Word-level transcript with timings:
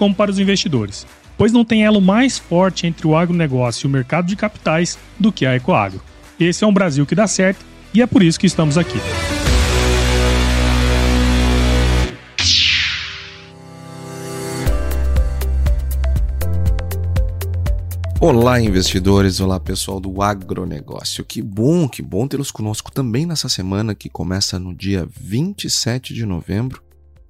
como 0.00 0.14
para 0.14 0.30
os 0.30 0.38
investidores, 0.38 1.06
pois 1.36 1.52
não 1.52 1.62
tem 1.62 1.84
elo 1.84 2.00
mais 2.00 2.38
forte 2.38 2.86
entre 2.86 3.06
o 3.06 3.14
agronegócio 3.14 3.86
e 3.86 3.86
o 3.86 3.90
mercado 3.90 4.26
de 4.26 4.34
capitais 4.34 4.98
do 5.18 5.30
que 5.30 5.44
a 5.44 5.54
Ecoagro. 5.54 6.00
Esse 6.40 6.64
é 6.64 6.66
um 6.66 6.72
Brasil 6.72 7.04
que 7.04 7.14
dá 7.14 7.26
certo 7.26 7.62
e 7.92 8.00
é 8.00 8.06
por 8.06 8.22
isso 8.22 8.40
que 8.40 8.46
estamos 8.46 8.78
aqui. 8.78 8.98
Olá, 18.18 18.58
investidores! 18.58 19.38
Olá, 19.38 19.60
pessoal 19.60 20.00
do 20.00 20.22
agronegócio. 20.22 21.22
Que 21.22 21.42
bom, 21.42 21.86
que 21.86 22.00
bom 22.00 22.26
tê-los 22.26 22.50
conosco 22.50 22.90
também 22.90 23.26
nessa 23.26 23.50
semana 23.50 23.94
que 23.94 24.08
começa 24.08 24.58
no 24.58 24.74
dia 24.74 25.06
27 25.14 26.14
de 26.14 26.24
novembro 26.24 26.82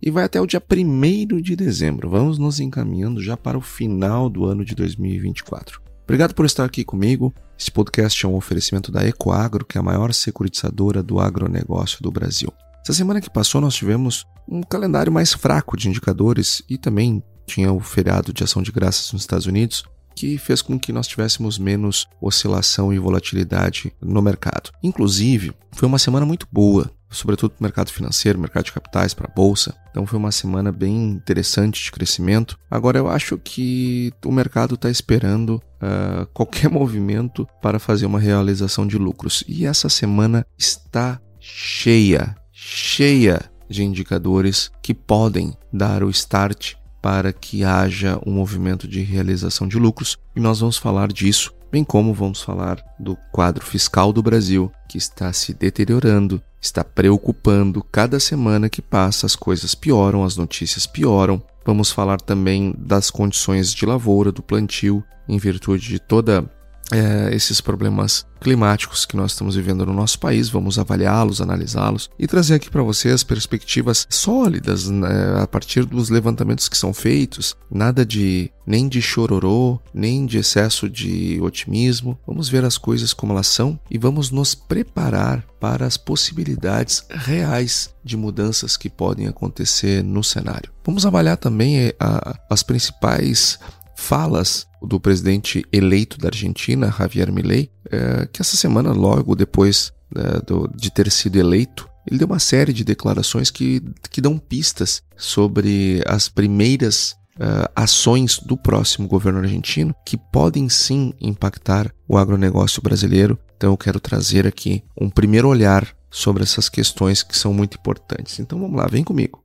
e 0.03 0.11
vai 0.11 0.25
até 0.25 0.41
o 0.41 0.47
dia 0.47 0.63
1 0.63 1.41
de 1.41 1.55
dezembro. 1.55 2.09
Vamos 2.09 2.39
nos 2.39 2.61
encaminhando 2.61 3.23
já 3.23 3.37
para 3.37 3.59
o 3.59 3.61
final 3.61 4.29
do 4.31 4.45
ano 4.47 4.65
de 4.65 4.75
2024. 4.75 5.81
Obrigado 6.05 6.35
por 6.35 6.45
estar 6.45 6.65
aqui 6.65 6.85
comigo. 6.85 7.33
Este 7.57 7.71
podcast 7.71 8.25
é 8.25 8.29
um 8.29 8.35
oferecimento 8.35 8.91
da 8.91 9.07
Ecoagro, 9.07 9.65
que 9.65 9.79
é 9.79 9.81
a 9.81 9.85
maior 9.85 10.13
securitizadora 10.13 11.03
do 11.03 11.21
agronegócio 11.21 12.03
do 12.03 12.11
Brasil. 12.11 12.53
Essa 12.83 12.95
semana 12.95 13.21
que 13.21 13.31
passou, 13.31 13.61
nós 13.61 13.75
tivemos 13.75 14.27
um 14.49 14.63
calendário 14.63 15.13
mais 15.13 15.33
fraco 15.33 15.77
de 15.77 15.89
indicadores 15.89 16.63
e 16.69 16.77
também 16.77 17.23
tinha 17.47 17.73
o 17.73 17.79
feriado 17.79 18.33
de 18.33 18.43
ação 18.43 18.63
de 18.63 18.73
graças 18.73 19.13
nos 19.13 19.23
Estados 19.23 19.47
Unidos, 19.47 19.85
que 20.17 20.39
fez 20.39 20.61
com 20.63 20.79
que 20.79 20.93
nós 20.93 21.07
tivéssemos 21.07 21.59
menos 21.59 22.09
oscilação 22.21 22.93
e 22.93 22.99
volatilidade 22.99 23.93
no 24.01 24.21
mercado. 24.21 24.71
Inclusive, 24.83 25.53
foi 25.73 25.87
uma 25.87 25.99
semana 25.99 26.27
muito 26.27 26.47
boa 26.51 26.91
sobretudo 27.11 27.51
para 27.51 27.61
o 27.61 27.65
mercado 27.65 27.91
financeiro, 27.91 28.39
mercado 28.39 28.65
de 28.65 28.73
capitais, 28.73 29.13
para 29.13 29.27
a 29.27 29.35
bolsa. 29.35 29.75
Então 29.91 30.07
foi 30.07 30.19
uma 30.19 30.33
semana 30.33 30.71
bem 30.71 31.11
interessante 31.11 31.83
de 31.83 31.91
crescimento. 31.91 32.59
Agora 32.71 32.99
eu 32.99 33.09
acho 33.09 33.37
que 33.39 34.13
o 34.25 34.33
mercado 34.33 34.77
está 34.77 34.89
esperando 34.89 35.61
uh, 35.83 36.27
qualquer 36.33 36.71
movimento 36.71 37.47
para 37.61 37.79
fazer 37.79 38.07
uma 38.07 38.21
realização 38.21 38.87
de 38.87 38.97
lucros. 38.97 39.43
E 39.49 39.67
essa 39.67 39.89
semana 39.89 40.47
está 40.57 41.21
cheia, 41.41 42.37
cheia 42.53 43.41
de 43.69 43.85
indicadores 43.85 44.71
que 44.83 44.95
podem 44.95 45.57
dar 45.73 46.03
o 46.03 46.11
start 46.11 46.75
para 47.03 47.33
que 47.33 47.65
haja 47.65 48.21
um 48.27 48.33
movimento 48.33 48.87
de 48.87 49.01
realização 49.01 49.67
de 49.67 49.79
lucros. 49.79 50.17
E 50.37 50.41
nós 50.41 50.61
vamos 50.61 50.77
falar 50.77 51.13
disso 51.13 51.53
bem 51.71 51.85
como 51.85 52.13
vamos 52.13 52.43
falar 52.43 52.83
do 52.99 53.17
quadro 53.31 53.65
fiscal 53.65 54.13
do 54.13 54.23
Brasil, 54.23 54.73
que 54.89 54.99
está 54.99 55.33
se 55.33 55.55
deteriorando, 55.55 56.43
está 56.61 56.85
preocupando. 56.85 57.83
Cada 57.91 58.21
semana 58.21 58.69
que 58.69 58.83
passa, 58.83 59.27
as 59.27 59.35
coisas 59.35 59.75
pioram, 59.75 60.25
as 60.25 60.37
notícias 60.37 60.87
pioram. 60.87 61.43
Vamos 61.65 61.91
falar 61.91 62.21
também 62.21 62.75
das 62.79 63.11
condições 63.11 63.73
de 63.73 63.87
lavoura, 63.87 64.33
do 64.33 64.43
plantio, 64.43 65.05
em 65.29 65.39
virtude 65.39 65.89
de 65.89 65.99
toda 65.99 66.51
é, 66.93 67.35
esses 67.35 67.61
problemas 67.61 68.27
climáticos 68.41 69.05
que 69.05 69.17
nós 69.17 69.33
estamos 69.33 69.55
vivendo 69.55 69.85
no 69.85 69.93
nosso 69.93 70.19
país, 70.19 70.49
vamos 70.49 70.79
avaliá-los, 70.79 71.41
analisá-los 71.41 72.11
e 72.19 72.27
trazer 72.27 72.55
aqui 72.55 72.71
para 72.71 72.83
vocês 72.83 73.23
perspectivas 73.23 74.07
sólidas 74.09 74.89
né, 74.89 75.09
a 75.43 75.47
partir 75.47 75.85
dos 75.85 76.09
levantamentos 76.09 76.69
que 76.69 76.77
são 76.77 76.95
feitos, 76.95 77.55
nada 77.71 78.05
de 78.05 78.51
nem 78.67 78.89
de 78.89 79.03
chororô, 79.03 79.81
nem 79.93 80.25
de 80.25 80.39
excesso 80.39 80.89
de 80.89 81.41
otimismo. 81.43 82.19
Vamos 82.27 82.49
ver 82.49 82.65
as 82.65 82.79
coisas 82.79 83.13
como 83.13 83.33
elas 83.33 83.49
são 83.49 83.79
e 83.91 83.99
vamos 83.99 84.31
nos 84.31 84.55
preparar 84.55 85.45
para 85.59 85.85
as 85.85 85.97
possibilidades 85.97 87.05
reais 87.11 87.93
de 88.03 88.17
mudanças 88.17 88.77
que 88.77 88.89
podem 88.89 89.27
acontecer 89.27 90.03
no 90.03 90.25
cenário. 90.25 90.73
Vamos 90.85 91.05
avaliar 91.05 91.37
também 91.37 91.79
eh, 91.79 91.95
a, 92.01 92.39
as 92.49 92.63
principais 92.63 93.59
falas 94.01 94.67
do 94.83 94.99
presidente 94.99 95.65
eleito 95.71 96.19
da 96.19 96.29
Argentina, 96.29 96.93
Javier 96.97 97.31
Milei, 97.31 97.71
é, 97.91 98.27
que 98.33 98.41
essa 98.41 98.57
semana, 98.57 98.93
logo 98.93 99.37
depois 99.37 99.93
é, 100.17 100.41
do, 100.41 100.69
de 100.75 100.91
ter 100.91 101.11
sido 101.11 101.37
eleito, 101.37 101.89
ele 102.07 102.19
deu 102.19 102.27
uma 102.27 102.39
série 102.39 102.73
de 102.73 102.83
declarações 102.83 103.51
que, 103.51 103.83
que 104.11 104.21
dão 104.21 104.39
pistas 104.39 105.03
sobre 105.17 106.03
as 106.07 106.29
primeiras 106.29 107.13
uh, 107.37 107.71
ações 107.77 108.39
do 108.39 108.57
próximo 108.57 109.07
governo 109.07 109.39
argentino 109.39 109.95
que 110.05 110.17
podem 110.17 110.69
sim 110.69 111.13
impactar 111.21 111.93
o 112.09 112.17
agronegócio 112.17 112.83
brasileiro. 112.83 113.39
Então 113.57 113.71
eu 113.71 113.77
quero 113.77 114.01
trazer 114.01 114.47
aqui 114.47 114.83
um 114.99 115.11
primeiro 115.11 115.47
olhar 115.47 115.87
sobre 116.11 116.43
essas 116.43 116.71
questões 116.71 117.23
que 117.23 117.37
são 117.37 117.53
muito 117.53 117.77
importantes. 117.77 118.41
Então 118.41 118.59
vamos 118.59 118.77
lá, 118.77 118.87
vem 118.87 119.05
comigo. 119.05 119.45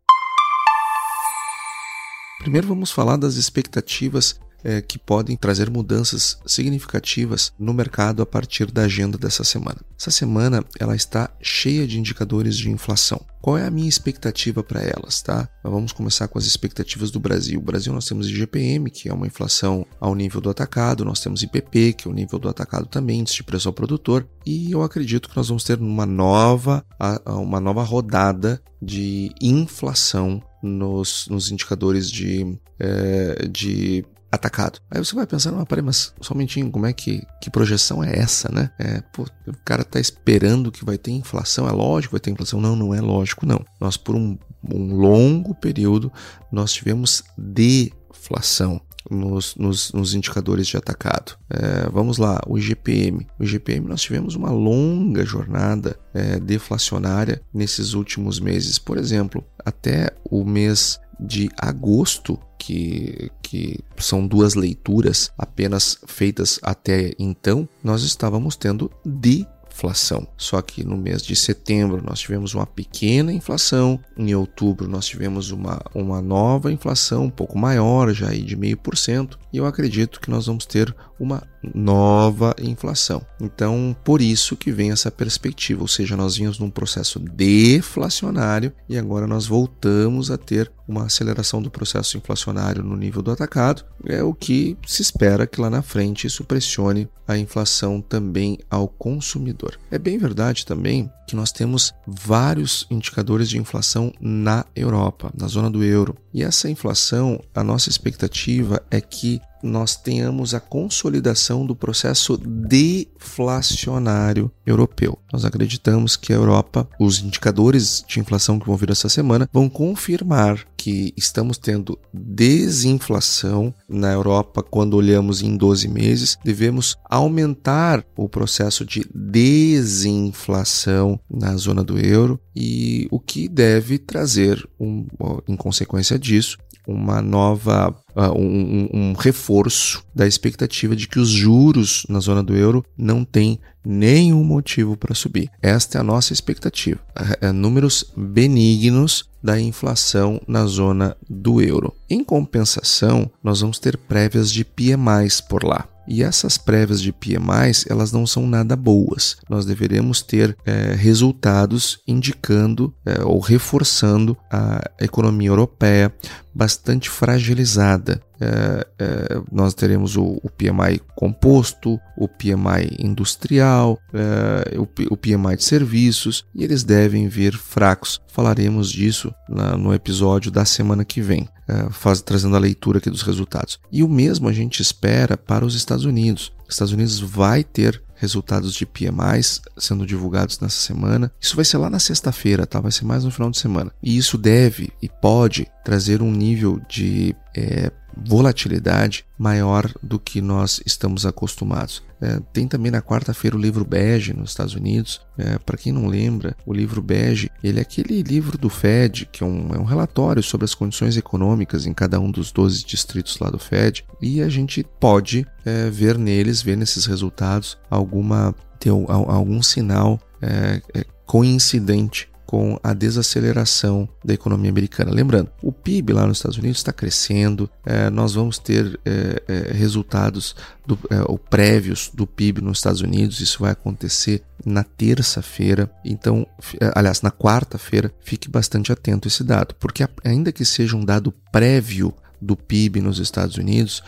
Primeiro 2.39 2.67
vamos 2.67 2.91
falar 2.91 3.17
das 3.17 3.35
expectativas 3.35 4.39
é, 4.65 4.81
que 4.81 4.97
podem 4.97 5.37
trazer 5.37 5.69
mudanças 5.69 6.39
significativas 6.43 7.53
no 7.57 7.71
mercado 7.71 8.23
a 8.23 8.25
partir 8.25 8.71
da 8.71 8.81
agenda 8.81 9.15
dessa 9.15 9.43
semana. 9.43 9.77
Essa 9.97 10.09
semana 10.09 10.65
ela 10.79 10.95
está 10.95 11.29
cheia 11.39 11.87
de 11.87 11.99
indicadores 11.99 12.57
de 12.57 12.71
inflação. 12.71 13.23
Qual 13.39 13.59
é 13.59 13.67
a 13.67 13.69
minha 13.69 13.87
expectativa 13.87 14.63
para 14.63 14.81
elas, 14.81 15.21
tá? 15.21 15.47
vamos 15.63 15.91
começar 15.91 16.27
com 16.27 16.39
as 16.39 16.45
expectativas 16.45 17.11
do 17.11 17.19
Brasil. 17.19 17.59
O 17.59 17.63
Brasil 17.63 17.93
nós 17.93 18.07
temos 18.07 18.27
IGPM, 18.27 18.89
que 18.89 19.07
é 19.07 19.13
uma 19.13 19.27
inflação 19.27 19.85
ao 19.99 20.15
nível 20.15 20.41
do 20.41 20.49
atacado, 20.49 21.05
nós 21.05 21.19
temos 21.19 21.43
IPP, 21.43 21.93
que 21.93 22.07
é 22.07 22.11
o 22.11 22.13
nível 22.13 22.39
do 22.39 22.49
atacado 22.49 22.87
também, 22.87 23.19
índice 23.19 23.35
de 23.35 23.43
preço 23.43 23.69
ao 23.69 23.73
produtor, 23.73 24.27
e 24.43 24.71
eu 24.71 24.81
acredito 24.81 25.29
que 25.29 25.37
nós 25.37 25.47
vamos 25.47 25.63
ter 25.63 25.79
uma 25.79 26.07
nova, 26.07 26.83
uma 27.27 27.59
nova 27.59 27.83
rodada 27.83 28.59
de 28.81 29.31
inflação 29.39 30.41
nos, 30.63 31.27
nos 31.29 31.51
indicadores 31.51 32.09
de, 32.09 32.57
é, 32.79 33.47
de 33.47 34.03
atacado. 34.35 34.79
Aí 34.89 35.03
você 35.03 35.15
vai 35.15 35.25
pensar, 35.25 35.51
não, 35.51 35.65
peraí, 35.65 35.83
mas 35.83 36.13
só 36.21 36.33
um 36.33 36.37
momentinho, 36.37 36.71
como 36.71 36.85
é 36.85 36.93
que, 36.93 37.23
que 37.41 37.49
projeção 37.49 38.03
é 38.03 38.17
essa, 38.17 38.51
né? 38.51 38.69
É, 38.77 39.01
pô, 39.13 39.23
o 39.47 39.53
cara 39.63 39.83
tá 39.83 39.99
esperando 39.99 40.71
que 40.71 40.85
vai 40.85 40.97
ter 40.97 41.11
inflação, 41.11 41.67
é 41.67 41.71
lógico 41.71 42.13
vai 42.13 42.19
ter 42.19 42.31
inflação. 42.31 42.61
Não, 42.61 42.75
não 42.75 42.93
é 42.93 43.01
lógico, 43.01 43.45
não. 43.45 43.63
Nós, 43.79 43.97
por 43.97 44.15
um, 44.15 44.37
um 44.63 44.95
longo 44.95 45.55
período, 45.55 46.11
nós 46.51 46.71
tivemos 46.71 47.23
deflação. 47.37 48.81
Nos, 49.07 49.55
nos, 49.55 49.93
nos, 49.93 50.15
indicadores 50.15 50.65
de 50.65 50.77
atacado. 50.77 51.37
É, 51.47 51.87
vamos 51.91 52.17
lá, 52.17 52.41
o 52.47 52.57
IGPM. 52.57 53.27
O 53.39 53.43
IGPM 53.43 53.87
nós 53.87 54.01
tivemos 54.01 54.33
uma 54.33 54.49
longa 54.49 55.23
jornada 55.23 55.95
é, 56.11 56.39
deflacionária 56.39 57.39
nesses 57.53 57.93
últimos 57.93 58.39
meses. 58.39 58.79
Por 58.79 58.97
exemplo, 58.97 59.43
até 59.63 60.09
o 60.23 60.43
mês 60.43 60.99
de 61.19 61.49
agosto, 61.57 62.39
que, 62.57 63.31
que 63.41 63.79
são 63.97 64.25
duas 64.25 64.55
leituras 64.55 65.31
apenas 65.37 65.99
feitas 66.07 66.59
até 66.63 67.13
então, 67.19 67.67
nós 67.83 68.03
estávamos 68.03 68.55
tendo 68.55 68.91
de 69.05 69.45
inflação. 69.75 70.25
Só 70.37 70.61
que 70.61 70.83
no 70.83 70.95
mês 70.95 71.21
de 71.21 71.35
setembro 71.35 72.01
nós 72.01 72.19
tivemos 72.19 72.53
uma 72.53 72.65
pequena 72.65 73.33
inflação, 73.33 73.99
em 74.17 74.33
outubro 74.33 74.87
nós 74.87 75.05
tivemos 75.05 75.51
uma, 75.51 75.81
uma 75.93 76.21
nova 76.21 76.71
inflação 76.71 77.25
um 77.25 77.29
pouco 77.29 77.57
maior, 77.57 78.13
já 78.13 78.29
aí 78.29 78.41
de 78.41 78.55
meio 78.55 78.77
por 78.77 78.97
cento, 78.97 79.37
e 79.51 79.57
eu 79.57 79.65
acredito 79.65 80.21
que 80.21 80.31
nós 80.31 80.45
vamos 80.45 80.65
ter 80.65 80.95
uma 81.19 81.43
nova 81.73 82.55
inflação. 82.61 83.25
Então, 83.39 83.95
por 84.03 84.21
isso 84.21 84.55
que 84.55 84.71
vem 84.71 84.91
essa 84.91 85.11
perspectiva, 85.11 85.81
ou 85.81 85.87
seja, 85.87 86.15
nós 86.15 86.37
vimos 86.37 86.59
num 86.59 86.69
processo 86.69 87.19
deflacionário 87.19 88.73
e 88.87 88.97
agora 88.97 89.27
nós 89.27 89.45
voltamos 89.45 90.29
a 90.29 90.37
ter 90.37 90.71
uma 90.87 91.05
aceleração 91.05 91.61
do 91.61 91.71
processo 91.71 92.17
inflacionário 92.17 92.83
no 92.83 92.95
nível 92.95 93.21
do 93.21 93.31
atacado, 93.31 93.83
é 94.05 94.21
o 94.23 94.33
que 94.33 94.77
se 94.85 95.01
espera 95.01 95.47
que 95.47 95.59
lá 95.59 95.69
na 95.69 95.81
frente 95.81 96.27
isso 96.27 96.43
pressione 96.43 97.09
a 97.27 97.37
inflação 97.37 98.01
também 98.01 98.59
ao 98.69 98.87
consumidor. 98.87 99.79
É 99.89 99.97
bem 99.97 100.17
verdade 100.17 100.65
também 100.65 101.09
que 101.27 101.35
nós 101.35 101.51
temos 101.51 101.91
vários 102.05 102.85
indicadores 102.91 103.49
de 103.49 103.57
inflação 103.57 104.13
na 104.21 104.63
Europa, 104.75 105.31
na 105.35 105.47
zona 105.47 105.71
do 105.71 105.83
euro. 105.83 106.15
E 106.31 106.43
essa 106.43 106.69
inflação, 106.69 107.41
a 107.53 107.63
nossa 107.63 107.89
expectativa 107.89 108.81
é 108.91 109.01
que 109.01 109.41
nós 109.65 109.95
tenhamos 109.95 110.53
a 110.53 110.59
consolidação 110.59 111.65
do 111.65 111.75
processo 111.75 112.37
deflacionário 112.37 114.51
europeu. 114.65 115.17
Nós 115.33 115.43
acreditamos 115.43 116.15
que 116.15 116.31
a 116.31 116.35
Europa, 116.35 116.87
os 116.99 117.19
indicadores 117.19 118.05
de 118.07 118.19
inflação 118.19 118.59
que 118.59 118.67
vão 118.67 118.77
vir 118.77 118.91
essa 118.91 119.09
semana, 119.09 119.49
vão 119.51 119.67
confirmar 119.67 120.63
que 120.77 121.11
estamos 121.17 121.57
tendo 121.57 121.97
desinflação 122.13 123.73
na 123.89 124.11
Europa 124.11 124.61
quando 124.61 124.93
olhamos 124.93 125.41
em 125.41 125.57
12 125.57 125.87
meses, 125.87 126.37
devemos 126.43 126.95
aumentar 127.03 128.05
o 128.15 128.29
processo 128.29 128.85
de 128.85 129.03
desinflação 129.13 131.19
na 131.27 131.57
zona 131.57 131.83
do 131.83 131.97
euro 131.97 132.39
e 132.55 133.07
o 133.09 133.19
que 133.19 133.47
deve 133.47 133.97
trazer, 133.97 134.63
um, 134.79 135.07
em 135.47 135.55
consequência 135.55 136.19
disso, 136.19 136.59
uma 136.87 137.19
nova 137.19 137.95
uh, 138.15 138.37
um, 138.37 138.89
um, 138.93 139.13
reforço 139.13 140.03
da 140.13 140.25
expectativa 140.25 140.95
de 140.95 141.07
que 141.07 141.19
os 141.19 141.29
juros 141.29 142.05
na 142.09 142.19
zona 142.19 142.41
do 142.41 142.55
euro 142.55 142.83
não 142.97 143.23
têm 143.23 143.59
nenhum 143.85 144.43
motivo 144.43 144.97
para 144.97 145.13
subir. 145.13 145.49
Esta 145.61 145.97
é 145.97 146.01
a 146.01 146.03
nossa 146.03 146.33
expectativa. 146.33 146.99
É, 147.41 147.47
é 147.47 147.51
números 147.51 148.11
benignos 148.15 149.29
da 149.43 149.59
inflação 149.59 150.41
na 150.47 150.65
zona 150.65 151.15
do 151.29 151.61
euro. 151.61 151.93
Em 152.09 152.23
compensação, 152.23 153.29
nós 153.43 153.61
vamos 153.61 153.77
ter 153.77 153.97
prévias 153.97 154.51
de 154.51 154.65
PMI 154.65 155.29
por 155.47 155.63
lá. 155.63 155.87
E 156.07 156.23
essas 156.23 156.57
prévias 156.57 157.01
de 157.01 157.11
PMI, 157.11 157.71
elas 157.89 158.11
não 158.11 158.25
são 158.25 158.47
nada 158.47 158.75
boas. 158.75 159.37
Nós 159.49 159.65
deveremos 159.65 160.21
ter 160.21 160.55
é, 160.65 160.93
resultados 160.95 161.99
indicando 162.07 162.93
é, 163.05 163.23
ou 163.23 163.39
reforçando 163.39 164.37
a 164.51 164.81
economia 164.99 165.49
europeia 165.49 166.13
bastante 166.53 167.09
fragilizada. 167.09 168.21
É, 168.39 168.87
é, 168.99 169.41
nós 169.51 169.73
teremos 169.73 170.15
o, 170.15 170.39
o, 170.41 170.49
PMI 170.49 171.01
composto, 171.15 171.99
o 172.17 172.27
PMI 172.27 172.95
industrial, 172.99 173.99
é, 174.13 174.77
o, 174.79 174.87
o, 175.09 175.17
PMI 175.17 175.57
de 175.57 175.63
serviços 175.63 176.45
e 176.53 176.63
eles 176.63 176.83
devem 176.83 177.27
vir 177.27 177.57
fracos. 177.57 178.21
Falaremos 178.27 178.89
disso 178.89 179.33
na, 179.49 179.77
no 179.77 179.93
episódio 179.93 180.49
da 180.49 180.65
semana 180.65 181.03
que 181.03 181.21
vem, 181.21 181.47
faz, 181.91 182.21
trazendo 182.21 182.55
a 182.55 182.59
leitura 182.59 182.99
aqui 182.99 183.09
dos 183.09 183.21
resultados. 183.21 183.79
E 183.91 184.03
o 184.03 184.07
mesmo 184.07 184.47
a 184.47 184.53
gente 184.53 184.81
espera 184.81 185.37
para 185.37 185.65
os 185.65 185.75
Estados 185.75 186.05
Unidos. 186.05 186.53
Os 186.67 186.75
Estados 186.75 186.93
Unidos 186.93 187.19
vai 187.19 187.63
ter 187.63 188.01
resultados 188.15 188.73
de 188.73 188.85
PMIs 188.85 189.61
sendo 189.77 190.05
divulgados 190.05 190.59
nessa 190.59 190.79
semana. 190.79 191.31
Isso 191.39 191.55
vai 191.55 191.65
ser 191.65 191.77
lá 191.77 191.89
na 191.89 191.99
sexta-feira, 191.99 192.65
tá? 192.65 192.79
Vai 192.79 192.91
ser 192.91 193.05
mais 193.05 193.23
no 193.23 193.31
final 193.31 193.51
de 193.51 193.57
semana. 193.57 193.91
E 194.01 194.17
isso 194.17 194.37
deve 194.37 194.91
e 195.01 195.09
pode 195.09 195.67
trazer 195.83 196.21
um 196.21 196.31
nível 196.31 196.81
de 196.89 197.35
é, 197.55 197.91
volatilidade 198.17 199.25
maior 199.37 199.91
do 200.01 200.19
que 200.19 200.41
nós 200.41 200.81
estamos 200.85 201.25
acostumados. 201.25 202.03
É, 202.21 202.39
tem 202.53 202.67
também 202.67 202.91
na 202.91 203.01
quarta-feira 203.01 203.57
o 203.57 203.59
livro 203.59 203.83
Bege 203.83 204.33
nos 204.33 204.51
Estados 204.51 204.73
Unidos. 204.73 205.21
É, 205.37 205.57
Para 205.59 205.77
quem 205.77 205.91
não 205.91 206.07
lembra, 206.07 206.55
o 206.65 206.73
livro 206.73 207.01
Bege 207.01 207.51
ele 207.63 207.79
é 207.79 207.81
aquele 207.81 208.21
livro 208.21 208.57
do 208.57 208.69
Fed, 208.69 209.27
que 209.31 209.43
é 209.43 209.45
um, 209.45 209.69
é 209.73 209.77
um 209.77 209.83
relatório 209.83 210.41
sobre 210.41 210.65
as 210.65 210.73
condições 210.73 211.17
econômicas 211.17 211.85
em 211.85 211.93
cada 211.93 212.19
um 212.19 212.31
dos 212.31 212.51
12 212.51 212.85
distritos 212.85 213.37
lá 213.39 213.49
do 213.49 213.59
Fed, 213.59 214.05
e 214.21 214.41
a 214.41 214.49
gente 214.49 214.85
pode 214.99 215.45
é, 215.65 215.89
ver 215.89 216.17
neles, 216.17 216.61
ver 216.61 216.77
nesses 216.77 217.05
resultados 217.05 217.77
alguma 217.89 218.55
ter 218.79 218.89
algum 218.89 219.63
sinal 219.63 220.19
é, 220.41 220.81
é, 220.93 221.05
coincidente 221.25 222.29
com 222.55 222.79
a 222.81 222.93
desaceleração 222.93 224.07
da 224.23 224.33
economia 224.33 224.71
americana. 224.71 225.11
Lembrando, 225.11 225.51
o 225.61 225.73
PIB 225.73 226.13
lá 226.13 226.25
nos 226.25 226.37
Estados 226.37 226.57
Unidos 226.57 226.77
está 226.77 226.93
crescendo, 226.93 227.69
é, 227.85 228.09
nós 228.09 228.33
vamos 228.33 228.57
ter 228.57 228.97
é, 229.03 229.73
resultados 229.73 230.55
do, 230.87 230.97
ou 231.25 231.37
prévios 231.37 232.09
do 232.13 232.25
PIB 232.25 232.61
nos 232.61 232.77
Estados 232.77 233.01
Unidos, 233.01 233.41
isso 233.41 233.59
vai 233.59 233.73
acontecer 233.73 234.41
na 234.65 234.85
terça-feira, 234.85 235.91
então, 236.05 236.47
aliás, 236.95 237.21
na 237.21 237.29
quarta-feira, 237.29 238.09
fique 238.21 238.49
bastante 238.49 238.89
atento 238.89 239.27
a 239.27 239.29
esse 239.29 239.43
dado, 239.43 239.75
porque 239.75 240.07
ainda 240.23 240.49
que 240.49 240.63
seja 240.63 240.95
um 240.95 241.03
dado 241.03 241.33
prévio 241.51 242.13
do 242.41 242.55
PIB 242.55 243.01
nos 243.01 243.19
Estados 243.19 243.57
Unidos, 243.57 244.01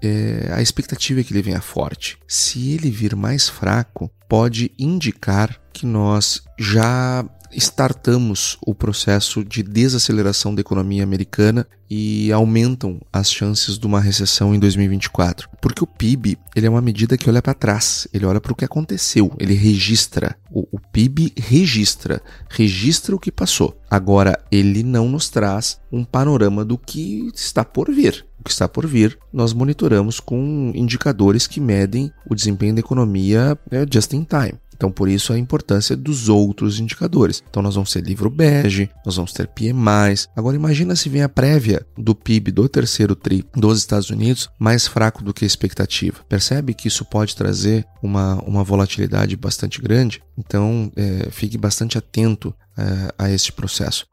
é, 0.00 0.50
a 0.50 0.62
expectativa 0.62 1.20
é 1.20 1.24
que 1.24 1.34
ele 1.34 1.42
venha 1.42 1.60
forte. 1.60 2.16
Se 2.26 2.72
ele 2.72 2.90
vir 2.90 3.14
mais 3.14 3.50
fraco, 3.50 4.10
pode 4.26 4.72
indicar 4.78 5.60
que 5.74 5.84
nós 5.84 6.42
já 6.58 7.22
startamos 7.54 8.56
o 8.66 8.74
processo 8.74 9.44
de 9.44 9.62
desaceleração 9.62 10.54
da 10.54 10.60
economia 10.60 11.02
americana 11.02 11.66
e 11.94 12.32
aumentam 12.32 13.00
as 13.12 13.30
chances 13.30 13.78
de 13.78 13.86
uma 13.86 14.00
recessão 14.00 14.54
em 14.54 14.58
2024. 14.58 15.48
Porque 15.60 15.84
o 15.84 15.86
PIB 15.86 16.38
ele 16.56 16.66
é 16.66 16.70
uma 16.70 16.80
medida 16.80 17.18
que 17.18 17.28
olha 17.28 17.42
para 17.42 17.52
trás, 17.52 18.08
ele 18.12 18.24
olha 18.24 18.40
para 18.40 18.52
o 18.52 18.56
que 18.56 18.64
aconteceu, 18.64 19.30
ele 19.38 19.54
registra. 19.54 20.36
O, 20.50 20.66
o 20.72 20.78
PIB 20.78 21.34
registra, 21.36 22.22
registra 22.48 23.14
o 23.14 23.20
que 23.20 23.30
passou. 23.30 23.78
Agora, 23.90 24.42
ele 24.50 24.82
não 24.82 25.06
nos 25.08 25.28
traz 25.28 25.78
um 25.92 26.02
panorama 26.02 26.64
do 26.64 26.78
que 26.78 27.30
está 27.34 27.62
por 27.62 27.92
vir. 27.92 28.24
O 28.40 28.44
que 28.44 28.50
está 28.50 28.66
por 28.66 28.86
vir, 28.86 29.18
nós 29.32 29.52
monitoramos 29.52 30.18
com 30.18 30.72
indicadores 30.74 31.46
que 31.46 31.60
medem 31.60 32.10
o 32.28 32.34
desempenho 32.34 32.74
da 32.74 32.80
economia 32.80 33.56
né, 33.70 33.86
just 33.88 34.12
in 34.14 34.24
time. 34.24 34.58
Então, 34.82 34.90
por 34.90 35.08
isso 35.08 35.32
a 35.32 35.38
importância 35.38 35.96
dos 35.96 36.28
outros 36.28 36.80
indicadores. 36.80 37.40
Então, 37.48 37.62
nós 37.62 37.76
vamos 37.76 37.92
ter 37.92 38.02
livro 38.02 38.28
bege, 38.28 38.90
nós 39.06 39.14
vamos 39.14 39.32
ter 39.32 39.46
PMIs. 39.46 40.28
Agora, 40.34 40.56
imagina 40.56 40.96
se 40.96 41.08
vem 41.08 41.22
a 41.22 41.28
prévia 41.28 41.86
do 41.96 42.16
PIB 42.16 42.50
do 42.50 42.68
terceiro 42.68 43.14
TRI 43.14 43.44
dos 43.54 43.78
Estados 43.78 44.10
Unidos 44.10 44.50
mais 44.58 44.88
fraco 44.88 45.22
do 45.22 45.32
que 45.32 45.44
a 45.44 45.46
expectativa. 45.46 46.24
Percebe 46.28 46.74
que 46.74 46.88
isso 46.88 47.04
pode 47.04 47.36
trazer 47.36 47.86
uma, 48.02 48.42
uma 48.42 48.64
volatilidade 48.64 49.36
bastante 49.36 49.80
grande? 49.80 50.20
Então, 50.36 50.90
é, 50.96 51.30
fique 51.30 51.56
bastante 51.56 51.96
atento 51.96 52.52
é, 52.76 53.14
a 53.16 53.30
este 53.30 53.52
processo. 53.52 54.04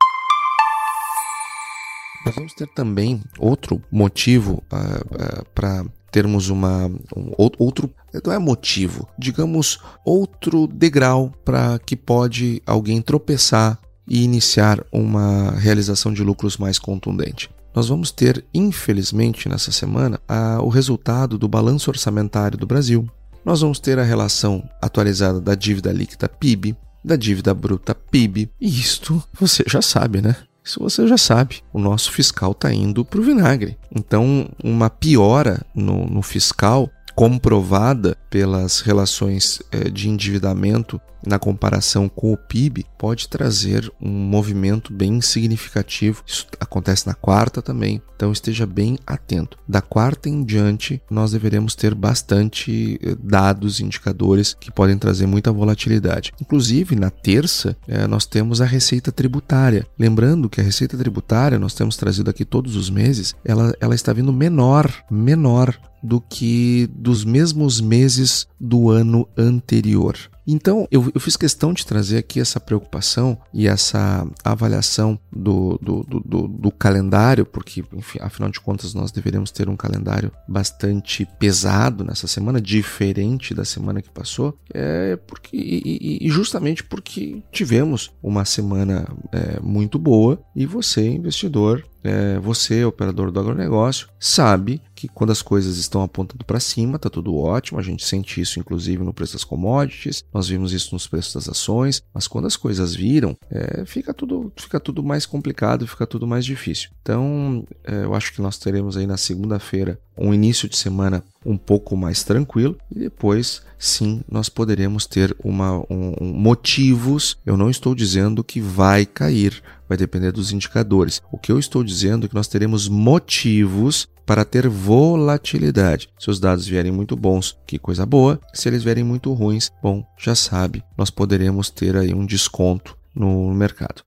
Nós 2.28 2.36
vamos 2.36 2.54
ter 2.54 2.68
também 2.68 3.24
outro 3.40 3.82
motivo 3.92 4.64
uh, 4.72 4.76
uh, 4.76 5.46
para 5.56 5.84
termos 6.12 6.50
uma 6.50 6.88
um, 7.16 7.32
outro 7.38 7.90
não 8.26 8.34
é 8.34 8.40
motivo, 8.40 9.08
digamos 9.18 9.80
outro 10.04 10.68
degrau 10.68 11.32
para 11.46 11.80
que 11.80 11.96
pode 11.96 12.62
alguém 12.66 13.02
tropeçar 13.02 13.80
e 14.08 14.24
iniciar 14.24 14.84
uma 14.92 15.52
realização 15.52 16.12
de 16.12 16.24
lucros 16.24 16.58
mais 16.58 16.80
contundente. 16.80 17.50
Nós 17.76 17.88
vamos 17.88 18.12
ter, 18.12 18.44
infelizmente, 18.52 19.48
nessa 19.48 19.72
semana, 19.72 20.20
a, 20.28 20.60
o 20.62 20.70
resultado 20.70 21.38
do 21.38 21.48
balanço 21.48 21.92
orçamentário 21.92 22.58
do 22.58 22.66
Brasil. 22.66 23.08
Nós 23.46 23.62
vamos 23.62 23.80
ter 23.80 24.00
a 24.00 24.04
relação 24.04 24.68
atualizada 24.82 25.40
da 25.40 25.54
dívida 25.54 25.92
líquida 25.92 26.28
PIB, 26.28 26.76
da 27.06 27.16
dívida 27.16 27.54
bruta 27.54 27.94
PIB, 27.94 28.50
e 28.60 28.68
isto 28.68 29.24
você 29.40 29.64
já 29.68 29.82
sabe, 29.82 30.22
né? 30.22 30.36
Isso 30.70 30.80
você 30.80 31.08
já 31.08 31.18
sabe, 31.18 31.64
o 31.74 31.80
nosso 31.80 32.12
fiscal 32.12 32.52
está 32.52 32.72
indo 32.72 33.04
para 33.04 33.20
o 33.20 33.24
vinagre. 33.24 33.76
Então, 33.92 34.48
uma 34.64 34.88
piora 34.88 35.66
no, 35.74 36.06
no 36.06 36.22
fiscal 36.22 36.88
comprovada 37.20 38.16
pelas 38.30 38.80
relações 38.80 39.62
eh, 39.74 39.90
de 39.90 40.08
endividamento 40.08 41.02
na 41.28 41.38
comparação 41.38 42.08
com 42.08 42.32
o 42.32 42.38
PIB 42.38 42.86
pode 42.98 43.28
trazer 43.28 43.92
um 44.02 44.10
movimento 44.10 44.94
bem 44.94 45.20
significativo. 45.20 46.24
Isso 46.26 46.48
acontece 46.58 47.06
na 47.06 47.14
quarta 47.14 47.62
também, 47.62 48.02
então 48.16 48.32
esteja 48.32 48.66
bem 48.66 48.98
atento. 49.06 49.58
Da 49.68 49.82
quarta 49.82 50.30
em 50.30 50.42
diante, 50.46 51.02
nós 51.12 51.32
deveremos 51.32 51.76
ter 51.76 51.94
bastante 51.94 52.98
eh, 53.04 53.18
dados, 53.22 53.82
indicadores 53.82 54.56
que 54.58 54.72
podem 54.72 54.98
trazer 54.98 55.28
muita 55.28 55.52
volatilidade. 55.52 56.32
Inclusive, 56.40 56.96
na 56.96 57.10
terça, 57.10 57.76
eh, 57.86 58.08
nós 58.08 58.26
temos 58.26 58.62
a 58.62 58.66
receita 58.66 59.12
tributária. 59.12 59.86
Lembrando 59.98 60.50
que 60.50 60.62
a 60.62 60.64
receita 60.64 60.98
tributária, 60.98 61.60
nós 61.60 61.74
temos 61.74 61.98
trazido 61.98 62.30
aqui 62.30 62.46
todos 62.46 62.78
os 62.78 62.90
meses, 62.90 63.36
ela, 63.44 63.74
ela 63.82 63.94
está 63.94 64.14
vindo 64.14 64.32
menor, 64.32 64.90
menor 65.12 65.78
do 66.02 66.22
que 66.22 66.90
dos 66.94 67.24
mesmos 67.24 67.82
meses 67.82 68.48
do 68.60 68.90
ano 68.90 69.28
anterior. 69.38 70.16
Então, 70.52 70.88
eu, 70.90 71.12
eu, 71.14 71.22
fiz 71.22 71.38
questão 71.38 71.72
de 71.72 71.86
trazer 71.86 72.18
aqui 72.18 72.40
essa 72.40 72.60
preocupação 72.60 73.38
e 73.54 73.68
essa 73.68 74.28
avaliação 74.44 75.20
do, 75.32 75.78
do, 75.80 76.04
do, 76.04 76.48
do, 76.48 76.72
calendário, 76.72 77.46
porque, 77.46 77.84
enfim, 77.94 78.18
afinal 78.20 78.50
de 78.50 78.60
contas, 78.60 78.96
nós 78.96 79.12
deveríamos 79.12 79.52
ter 79.52 79.70
um 79.70 79.76
calendário 79.76 80.32
bastante 80.48 81.28
pesado 81.38 82.04
nessa 82.04 82.26
semana, 82.26 82.60
diferente 82.60 83.54
da 83.54 83.64
semana 83.64 84.02
que 84.02 84.10
passou, 84.10 84.58
é 84.74 85.16
porque, 85.28 85.56
e, 85.56 86.26
e 86.26 86.30
justamente 86.30 86.84
porque 86.84 87.44
tivemos 87.52 88.12
uma 88.24 88.44
semana 88.44 89.08
é, 89.32 89.60
muito 89.62 90.00
boa 90.00 90.42
e 90.56 90.66
você, 90.66 91.08
investidor, 91.08 91.86
é, 92.04 92.40
você, 92.40 92.84
operador 92.86 93.32
do 93.32 93.40
agronegócio, 93.40 94.08
sabe 94.20 94.82
que 94.96 95.08
quando 95.08 95.32
as 95.32 95.42
coisas 95.42 95.78
estão 95.78 96.02
apontando 96.02 96.46
para 96.46 96.60
cima, 96.60 96.96
está 96.96 97.10
tudo 97.10 97.36
ótimo. 97.36 97.80
A 97.80 97.84
gente 97.84 98.06
sente 98.06 98.40
isso, 98.42 98.60
inclusive, 98.60 99.04
no 99.04 99.14
preço 99.14 99.34
das 99.34 99.44
commodities, 99.44 100.24
nós 100.34 100.39
vimos 100.48 100.74
isso 100.74 100.94
nos 100.94 101.08
preços 101.08 101.34
das 101.34 101.50
ações, 101.50 102.04
mas 102.14 102.28
quando 102.28 102.46
as 102.46 102.56
coisas 102.56 102.96
viram, 102.96 103.36
é, 103.50 103.84
fica, 103.86 104.14
tudo, 104.14 104.52
fica 104.56 104.80
tudo 104.80 105.04
mais 105.04 105.26
complicado, 105.26 105.88
fica 105.88 106.06
tudo 106.08 106.28
mais 106.28 106.46
difícil. 106.46 106.90
Então, 107.02 107.66
é, 107.84 108.04
eu 108.04 108.16
acho 108.16 108.34
que 108.34 108.42
nós 108.42 108.58
teremos 108.58 108.96
aí 108.96 109.06
na 109.06 109.18
segunda-feira 109.18 110.00
um 110.18 110.34
início 110.34 110.68
de 110.68 110.78
semana 110.78 111.24
um 111.46 111.58
pouco 111.58 111.96
mais 111.96 112.24
tranquilo 112.24 112.78
e 112.94 113.00
depois 113.00 113.62
sim 113.78 114.22
nós 114.30 114.50
poderemos 114.50 115.06
ter 115.06 115.36
uma, 115.44 115.80
um, 115.90 116.14
um, 116.22 116.34
motivos. 116.34 117.38
Eu 117.46 117.56
não 117.56 117.70
estou 117.70 117.96
dizendo 117.96 118.44
que 118.44 118.60
vai 118.60 119.06
cair, 119.06 119.62
vai 119.88 119.98
depender 119.98 120.32
dos 120.32 120.52
indicadores. 120.52 121.22
O 121.32 121.38
que 121.38 121.52
eu 121.52 121.60
estou 121.60 121.84
dizendo 121.84 122.26
é 122.26 122.30
que 122.30 122.36
nós 122.36 122.48
teremos 122.48 122.88
motivos 122.88 124.08
para 124.26 124.46
ter 124.46 124.68
volatilidade. 124.68 126.10
Se 126.20 126.30
os 126.30 126.40
dados 126.40 126.68
vierem 126.68 126.92
muito 126.92 127.16
bons, 127.16 127.58
que 127.66 127.80
coisa 127.80 128.06
boa. 128.06 128.40
Se 128.54 128.70
eles 128.70 128.84
vierem 128.84 129.04
muito 129.04 129.34
ruins, 129.34 129.72
bom, 129.82 130.06
já 130.20 130.36
sabe, 130.36 130.84
nós 130.96 131.10
poderemos 131.10 131.72
ter 131.72 131.96
aí 131.96 132.14
um 132.14 132.26
desconto 132.26 132.96
no 133.16 133.52
mercado. 133.54 134.04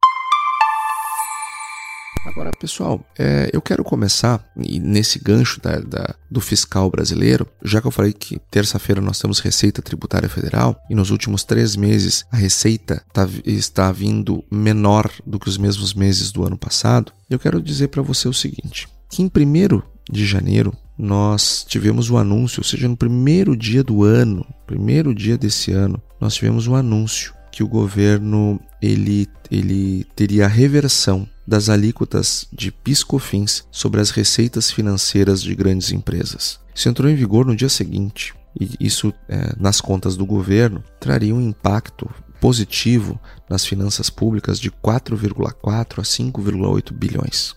Agora, 2.25 2.50
pessoal, 2.52 3.05
é, 3.19 3.50
eu 3.52 3.61
quero 3.61 3.83
começar 3.83 4.45
nesse 4.55 5.19
gancho 5.19 5.61
da, 5.61 5.81
da, 5.81 6.14
do 6.31 6.41
fiscal 6.41 6.88
brasileiro, 6.88 7.47
já 7.64 7.81
que 7.81 7.87
eu 7.87 7.91
falei 7.91 8.12
que 8.12 8.38
terça-feira 8.50 9.00
nós 9.00 9.19
temos 9.19 9.41
Receita 9.41 9.83
Tributária 9.83 10.29
Federal 10.29 10.81
e 10.88 10.95
nos 10.95 11.11
últimos 11.11 11.43
três 11.43 11.75
meses 11.75 12.25
a 12.31 12.37
receita 12.37 13.02
tá, 13.12 13.29
está 13.45 13.91
vindo 13.91 14.45
menor 14.50 15.11
do 15.26 15.38
que 15.38 15.49
os 15.49 15.59
mesmos 15.59 15.95
meses 15.95 16.31
do 16.31 16.47
ano 16.47 16.57
passado. 16.57 17.12
Eu 17.29 17.41
quero 17.41 17.61
dizer 17.61 17.88
para 17.88 18.02
você 18.02 18.29
o 18.29 18.33
seguinte: 18.33 18.88
que 19.11 19.23
em 19.23 19.26
1 19.26 19.83
de 20.11 20.25
janeiro 20.25 20.73
nós 20.97 21.64
tivemos 21.69 22.09
o 22.09 22.14
um 22.14 22.19
anúncio, 22.19 22.61
ou 22.61 22.64
seja, 22.64 22.87
no 22.87 22.97
primeiro 22.97 23.57
dia 23.57 23.83
do 23.83 24.05
ano, 24.05 24.47
primeiro 24.67 25.12
dia 25.12 25.37
desse 25.37 25.73
ano, 25.73 26.00
nós 26.21 26.35
tivemos 26.35 26.69
um 26.69 26.76
anúncio 26.76 27.35
que 27.50 27.62
o 27.62 27.69
governo 27.69 28.61
ele, 28.81 29.29
ele 29.50 30.05
teria 30.17 30.47
a 30.47 30.49
reversão 30.49 31.29
das 31.52 31.68
alíquotas 31.68 32.47
de 32.50 32.73
piscofins 32.73 33.62
sobre 33.71 34.00
as 34.00 34.09
receitas 34.09 34.71
financeiras 34.71 35.42
de 35.42 35.54
grandes 35.54 35.92
empresas. 35.92 36.59
Isso 36.75 36.88
entrou 36.88 37.11
em 37.11 37.14
vigor 37.14 37.44
no 37.44 37.54
dia 37.54 37.68
seguinte, 37.68 38.32
e 38.59 38.71
isso, 38.80 39.12
é, 39.28 39.54
nas 39.61 39.78
contas 39.78 40.16
do 40.16 40.25
governo, 40.25 40.82
traria 40.99 41.35
um 41.35 41.42
impacto 41.42 42.09
positivo 42.40 43.21
nas 43.50 43.66
finanças 43.66 44.09
públicas 44.09 44.59
de 44.59 44.71
4,4 44.71 45.99
a 45.99 46.02
5,8 46.02 46.90
bilhões. 46.94 47.54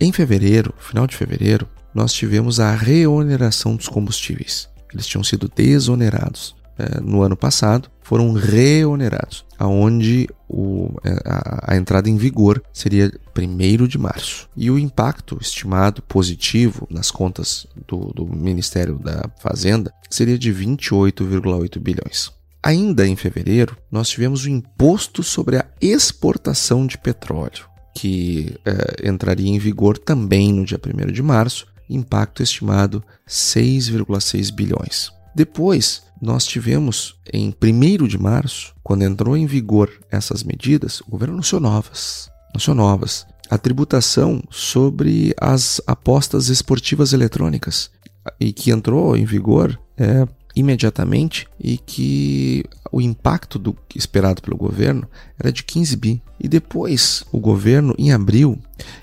Em 0.00 0.10
fevereiro, 0.10 0.72
final 0.78 1.06
de 1.06 1.14
fevereiro, 1.14 1.68
nós 1.94 2.14
tivemos 2.14 2.58
a 2.60 2.74
reoneração 2.74 3.76
dos 3.76 3.88
combustíveis. 3.88 4.70
Eles 4.90 5.06
tinham 5.06 5.22
sido 5.22 5.52
desonerados 5.54 6.56
no 7.02 7.22
ano 7.22 7.36
passado 7.36 7.90
foram 8.02 8.32
reonerados, 8.32 9.44
aonde 9.58 10.28
o, 10.48 10.90
é, 11.02 11.10
a, 11.24 11.72
a, 11.72 11.76
entrada 11.76 12.08
em 12.08 12.16
vigor 12.16 12.62
seria 12.72 13.10
1 13.36 13.86
de 13.86 13.98
março. 13.98 14.48
E 14.56 14.70
o 14.70 14.78
impacto 14.78 15.38
estimado 15.40 16.02
positivo 16.02 16.86
nas 16.90 17.10
contas 17.10 17.66
do, 17.88 18.12
do 18.12 18.26
Ministério 18.26 18.98
da 18.98 19.28
Fazenda 19.40 19.92
seria 20.10 20.38
de 20.38 20.52
28,8 20.52 21.78
bilhões. 21.78 22.30
Ainda 22.62 23.06
em 23.06 23.16
fevereiro, 23.16 23.76
nós 23.90 24.08
tivemos 24.08 24.44
o 24.44 24.50
imposto 24.50 25.22
sobre 25.22 25.56
a 25.56 25.66
exportação 25.80 26.86
de 26.86 26.96
petróleo, 26.98 27.66
que 27.94 28.54
é, 28.64 29.08
entraria 29.08 29.48
em 29.48 29.58
vigor 29.58 29.98
também 29.98 30.52
no 30.52 30.64
dia 30.64 30.78
1 30.78 31.12
de 31.12 31.22
março, 31.22 31.66
impacto 31.88 32.42
estimado 32.42 33.02
6,6 33.28 34.52
bilhões. 34.52 35.10
Depois, 35.34 36.03
nós 36.20 36.46
tivemos 36.46 37.16
em 37.32 37.54
1 37.62 38.06
de 38.06 38.18
março, 38.18 38.74
quando 38.82 39.02
entrou 39.02 39.36
em 39.36 39.46
vigor 39.46 39.90
essas 40.10 40.42
medidas, 40.42 41.00
o 41.02 41.10
governo 41.10 41.34
anunciou 41.34 41.60
novas. 41.60 42.30
Anunciou 42.50 42.74
novas. 42.74 43.26
A 43.50 43.58
tributação 43.58 44.42
sobre 44.50 45.34
as 45.40 45.80
apostas 45.86 46.48
esportivas 46.48 47.12
eletrônicas, 47.12 47.90
e 48.40 48.52
que 48.52 48.70
entrou 48.70 49.16
em 49.16 49.24
vigor 49.24 49.78
é, 49.96 50.26
imediatamente 50.54 51.46
e 51.58 51.76
que 51.78 52.64
o 52.90 53.00
impacto 53.00 53.58
do 53.58 53.76
esperado 53.94 54.40
pelo 54.40 54.56
governo 54.56 55.08
era 55.38 55.52
de 55.52 55.64
15 55.64 55.96
bi. 55.96 56.22
E 56.40 56.48
depois 56.48 57.24
o 57.32 57.40
governo, 57.40 57.94
em 57.98 58.12
abril, 58.12 58.58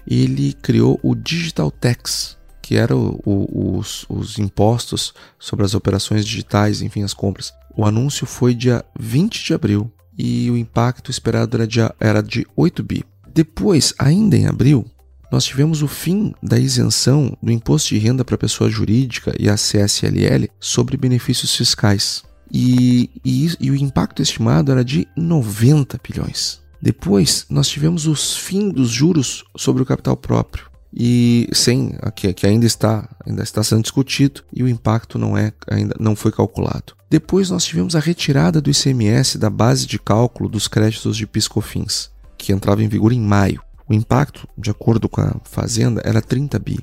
ele 0.07 0.53
criou 0.53 0.99
o 1.03 1.13
Digital 1.13 1.69
Tax, 1.69 2.37
que 2.71 2.77
eram 2.77 3.19
os, 3.25 4.05
os 4.07 4.39
impostos 4.39 5.13
sobre 5.37 5.65
as 5.65 5.75
operações 5.75 6.25
digitais, 6.25 6.81
enfim, 6.81 7.03
as 7.03 7.13
compras. 7.13 7.51
O 7.75 7.83
anúncio 7.83 8.25
foi 8.25 8.55
dia 8.55 8.85
20 8.97 9.43
de 9.43 9.53
abril 9.53 9.91
e 10.17 10.49
o 10.49 10.55
impacto 10.55 11.11
esperado 11.11 11.57
era 11.57 11.67
de, 11.67 11.79
era 11.99 12.23
de 12.23 12.47
8 12.55 12.81
bi. 12.81 13.03
Depois, 13.27 13.93
ainda 13.99 14.37
em 14.37 14.47
abril, 14.47 14.89
nós 15.29 15.43
tivemos 15.43 15.81
o 15.81 15.87
fim 15.87 16.33
da 16.41 16.57
isenção 16.57 17.37
do 17.43 17.51
imposto 17.51 17.89
de 17.89 17.97
renda 17.97 18.23
para 18.23 18.37
pessoa 18.37 18.69
jurídica 18.69 19.35
e 19.37 19.49
a 19.49 19.55
CSLL 19.55 20.49
sobre 20.57 20.95
benefícios 20.95 21.53
fiscais. 21.53 22.23
E, 22.49 23.09
e, 23.25 23.51
e, 23.59 23.69
o 23.69 23.75
impacto 23.75 24.21
estimado 24.21 24.71
era 24.71 24.85
de 24.85 25.05
90 25.17 25.99
bilhões. 26.01 26.61
Depois, 26.81 27.45
nós 27.49 27.67
tivemos 27.67 28.07
os 28.07 28.37
fim 28.37 28.69
dos 28.69 28.89
juros 28.89 29.43
sobre 29.57 29.83
o 29.83 29.85
capital 29.85 30.15
próprio 30.15 30.70
e 30.93 31.47
sem 31.53 31.95
que, 32.15 32.33
que 32.33 32.45
ainda 32.45 32.65
está 32.65 33.07
ainda 33.25 33.43
está 33.43 33.63
sendo 33.63 33.83
discutido 33.83 34.43
e 34.53 34.61
o 34.61 34.67
impacto 34.67 35.17
não 35.17 35.37
é 35.37 35.53
ainda 35.69 35.95
não 35.99 36.15
foi 36.15 36.31
calculado. 36.31 36.93
Depois 37.09 37.49
nós 37.49 37.65
tivemos 37.65 37.95
a 37.95 37.99
retirada 37.99 38.61
do 38.61 38.69
ICMS 38.69 39.37
da 39.37 39.49
base 39.49 39.85
de 39.85 39.99
cálculo 39.99 40.49
dos 40.49 40.67
créditos 40.67 41.17
de 41.17 41.27
piscofins, 41.27 42.09
que 42.37 42.53
entrava 42.53 42.83
em 42.83 42.87
vigor 42.87 43.11
em 43.11 43.19
maio. 43.19 43.61
O 43.87 43.93
impacto, 43.93 44.47
de 44.57 44.69
acordo 44.69 45.09
com 45.09 45.19
a 45.19 45.35
Fazenda, 45.43 46.01
era 46.05 46.21
30 46.21 46.57
bi. 46.59 46.79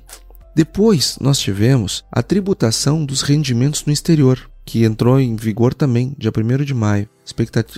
Depois 0.54 1.16
nós 1.20 1.38
tivemos 1.38 2.04
a 2.12 2.22
tributação 2.22 3.04
dos 3.06 3.22
rendimentos 3.22 3.86
no 3.86 3.92
exterior, 3.92 4.50
que 4.66 4.84
entrou 4.84 5.18
em 5.18 5.34
vigor 5.34 5.72
também 5.72 6.14
dia 6.18 6.30
1 6.30 6.64
de 6.64 6.74
maio, 6.74 7.08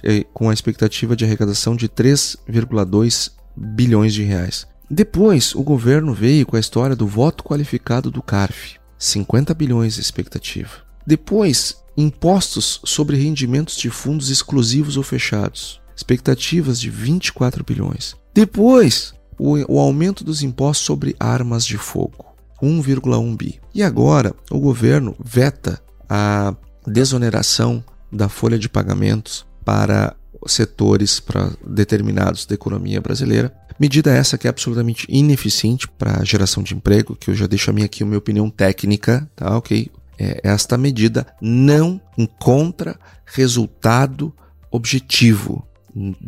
eh, 0.02 0.24
com 0.34 0.50
a 0.50 0.54
expectativa 0.54 1.14
de 1.14 1.24
arrecadação 1.24 1.76
de 1.76 1.88
3,2 1.88 3.30
bilhões 3.56 4.12
de 4.12 4.24
reais. 4.24 4.66
Depois, 4.90 5.54
o 5.54 5.62
governo 5.62 6.12
veio 6.12 6.44
com 6.44 6.56
a 6.56 6.60
história 6.60 6.96
do 6.96 7.06
voto 7.06 7.44
qualificado 7.44 8.10
do 8.10 8.20
CARF, 8.20 8.76
50 8.98 9.54
bilhões 9.54 9.94
de 9.94 10.00
expectativa. 10.00 10.70
Depois, 11.06 11.76
impostos 11.96 12.80
sobre 12.84 13.16
rendimentos 13.16 13.76
de 13.76 13.88
fundos 13.88 14.30
exclusivos 14.30 14.96
ou 14.96 15.02
fechados, 15.02 15.80
expectativas 15.94 16.80
de 16.80 16.90
24 16.90 17.62
bilhões. 17.64 18.16
Depois, 18.34 19.14
o, 19.38 19.56
o 19.74 19.78
aumento 19.78 20.24
dos 20.24 20.42
impostos 20.42 20.86
sobre 20.86 21.14
armas 21.20 21.64
de 21.64 21.78
fogo, 21.78 22.26
1,1 22.60 23.36
bi. 23.36 23.60
E 23.74 23.82
agora, 23.82 24.34
o 24.50 24.58
governo 24.58 25.14
veta 25.22 25.80
a 26.08 26.54
desoneração 26.86 27.84
da 28.10 28.28
folha 28.28 28.58
de 28.58 28.68
pagamentos 28.68 29.46
para 29.64 30.16
setores 30.46 31.20
para 31.20 31.50
determinados 31.64 32.46
da 32.46 32.54
economia 32.54 33.00
brasileira. 33.00 33.54
Medida 33.80 34.12
essa 34.12 34.36
que 34.36 34.46
é 34.46 34.50
absolutamente 34.50 35.06
ineficiente 35.08 35.88
para 35.88 36.20
a 36.20 36.24
geração 36.24 36.62
de 36.62 36.74
emprego, 36.74 37.16
que 37.16 37.30
eu 37.30 37.34
já 37.34 37.46
deixo 37.46 37.70
a 37.70 37.72
minha 37.72 37.86
aqui 37.86 38.02
a 38.02 38.06
minha 38.06 38.18
opinião 38.18 38.50
técnica, 38.50 39.26
tá 39.34 39.56
ok? 39.56 39.90
É, 40.18 40.38
esta 40.44 40.76
medida 40.76 41.26
não 41.40 41.98
encontra 42.18 43.00
resultado 43.24 44.34
objetivo. 44.70 45.66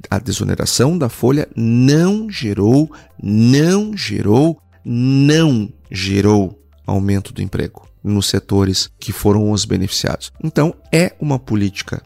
A 0.09 0.19
desoneração 0.19 0.97
da 0.97 1.11
folha 1.11 1.47
não 1.55 2.31
gerou, 2.31 2.91
não 3.23 3.95
gerou, 3.95 4.59
não 4.83 5.71
gerou 5.91 6.59
aumento 6.87 7.35
do 7.35 7.43
emprego 7.43 7.87
nos 8.03 8.29
setores 8.29 8.91
que 8.99 9.13
foram 9.13 9.53
os 9.53 9.67
beneficiados. 9.67 10.33
Então, 10.43 10.75
é 10.91 11.15
uma 11.21 11.39
política 11.39 12.03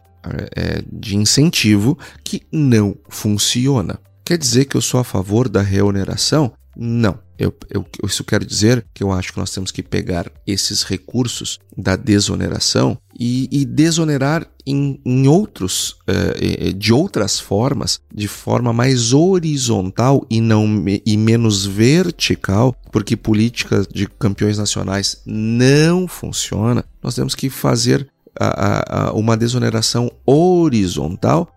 é, 0.55 0.83
de 0.91 1.15
incentivo 1.15 1.97
que 2.21 2.43
não 2.51 2.97
funciona. 3.07 3.97
Quer 4.27 4.37
dizer 4.37 4.65
que 4.65 4.75
eu 4.75 4.81
sou 4.81 4.99
a 4.99 5.05
favor 5.05 5.47
da 5.47 5.61
reoneração? 5.61 6.51
Não. 6.75 7.17
Eu, 7.39 7.55
eu, 7.69 7.85
isso 8.03 8.25
quer 8.25 8.43
dizer 8.43 8.85
que 8.93 9.01
eu 9.01 9.09
acho 9.09 9.31
que 9.31 9.39
nós 9.39 9.51
temos 9.51 9.71
que 9.71 9.81
pegar 9.81 10.29
esses 10.45 10.83
recursos 10.83 11.59
da 11.77 11.95
desoneração 11.95 12.97
e, 13.17 13.47
e 13.49 13.63
desonerar 13.63 14.45
em, 14.65 14.99
em 15.05 15.29
outros, 15.29 15.91
uh, 16.09 16.73
de 16.73 16.91
outras 16.91 17.39
formas, 17.39 18.01
de 18.13 18.27
forma 18.27 18.73
mais 18.73 19.13
horizontal 19.13 20.25
e, 20.29 20.41
não, 20.41 20.83
e 21.05 21.15
menos 21.15 21.65
vertical, 21.65 22.75
porque 22.91 23.15
políticas 23.15 23.87
de 23.87 24.07
campeões 24.07 24.57
nacionais 24.57 25.21
não 25.25 26.05
funciona. 26.05 26.83
Nós 27.01 27.15
temos 27.15 27.33
que 27.33 27.49
fazer 27.49 28.05
a, 28.37 29.07
a, 29.07 29.13
uma 29.13 29.37
desoneração 29.37 30.11
horizontal 30.25 31.49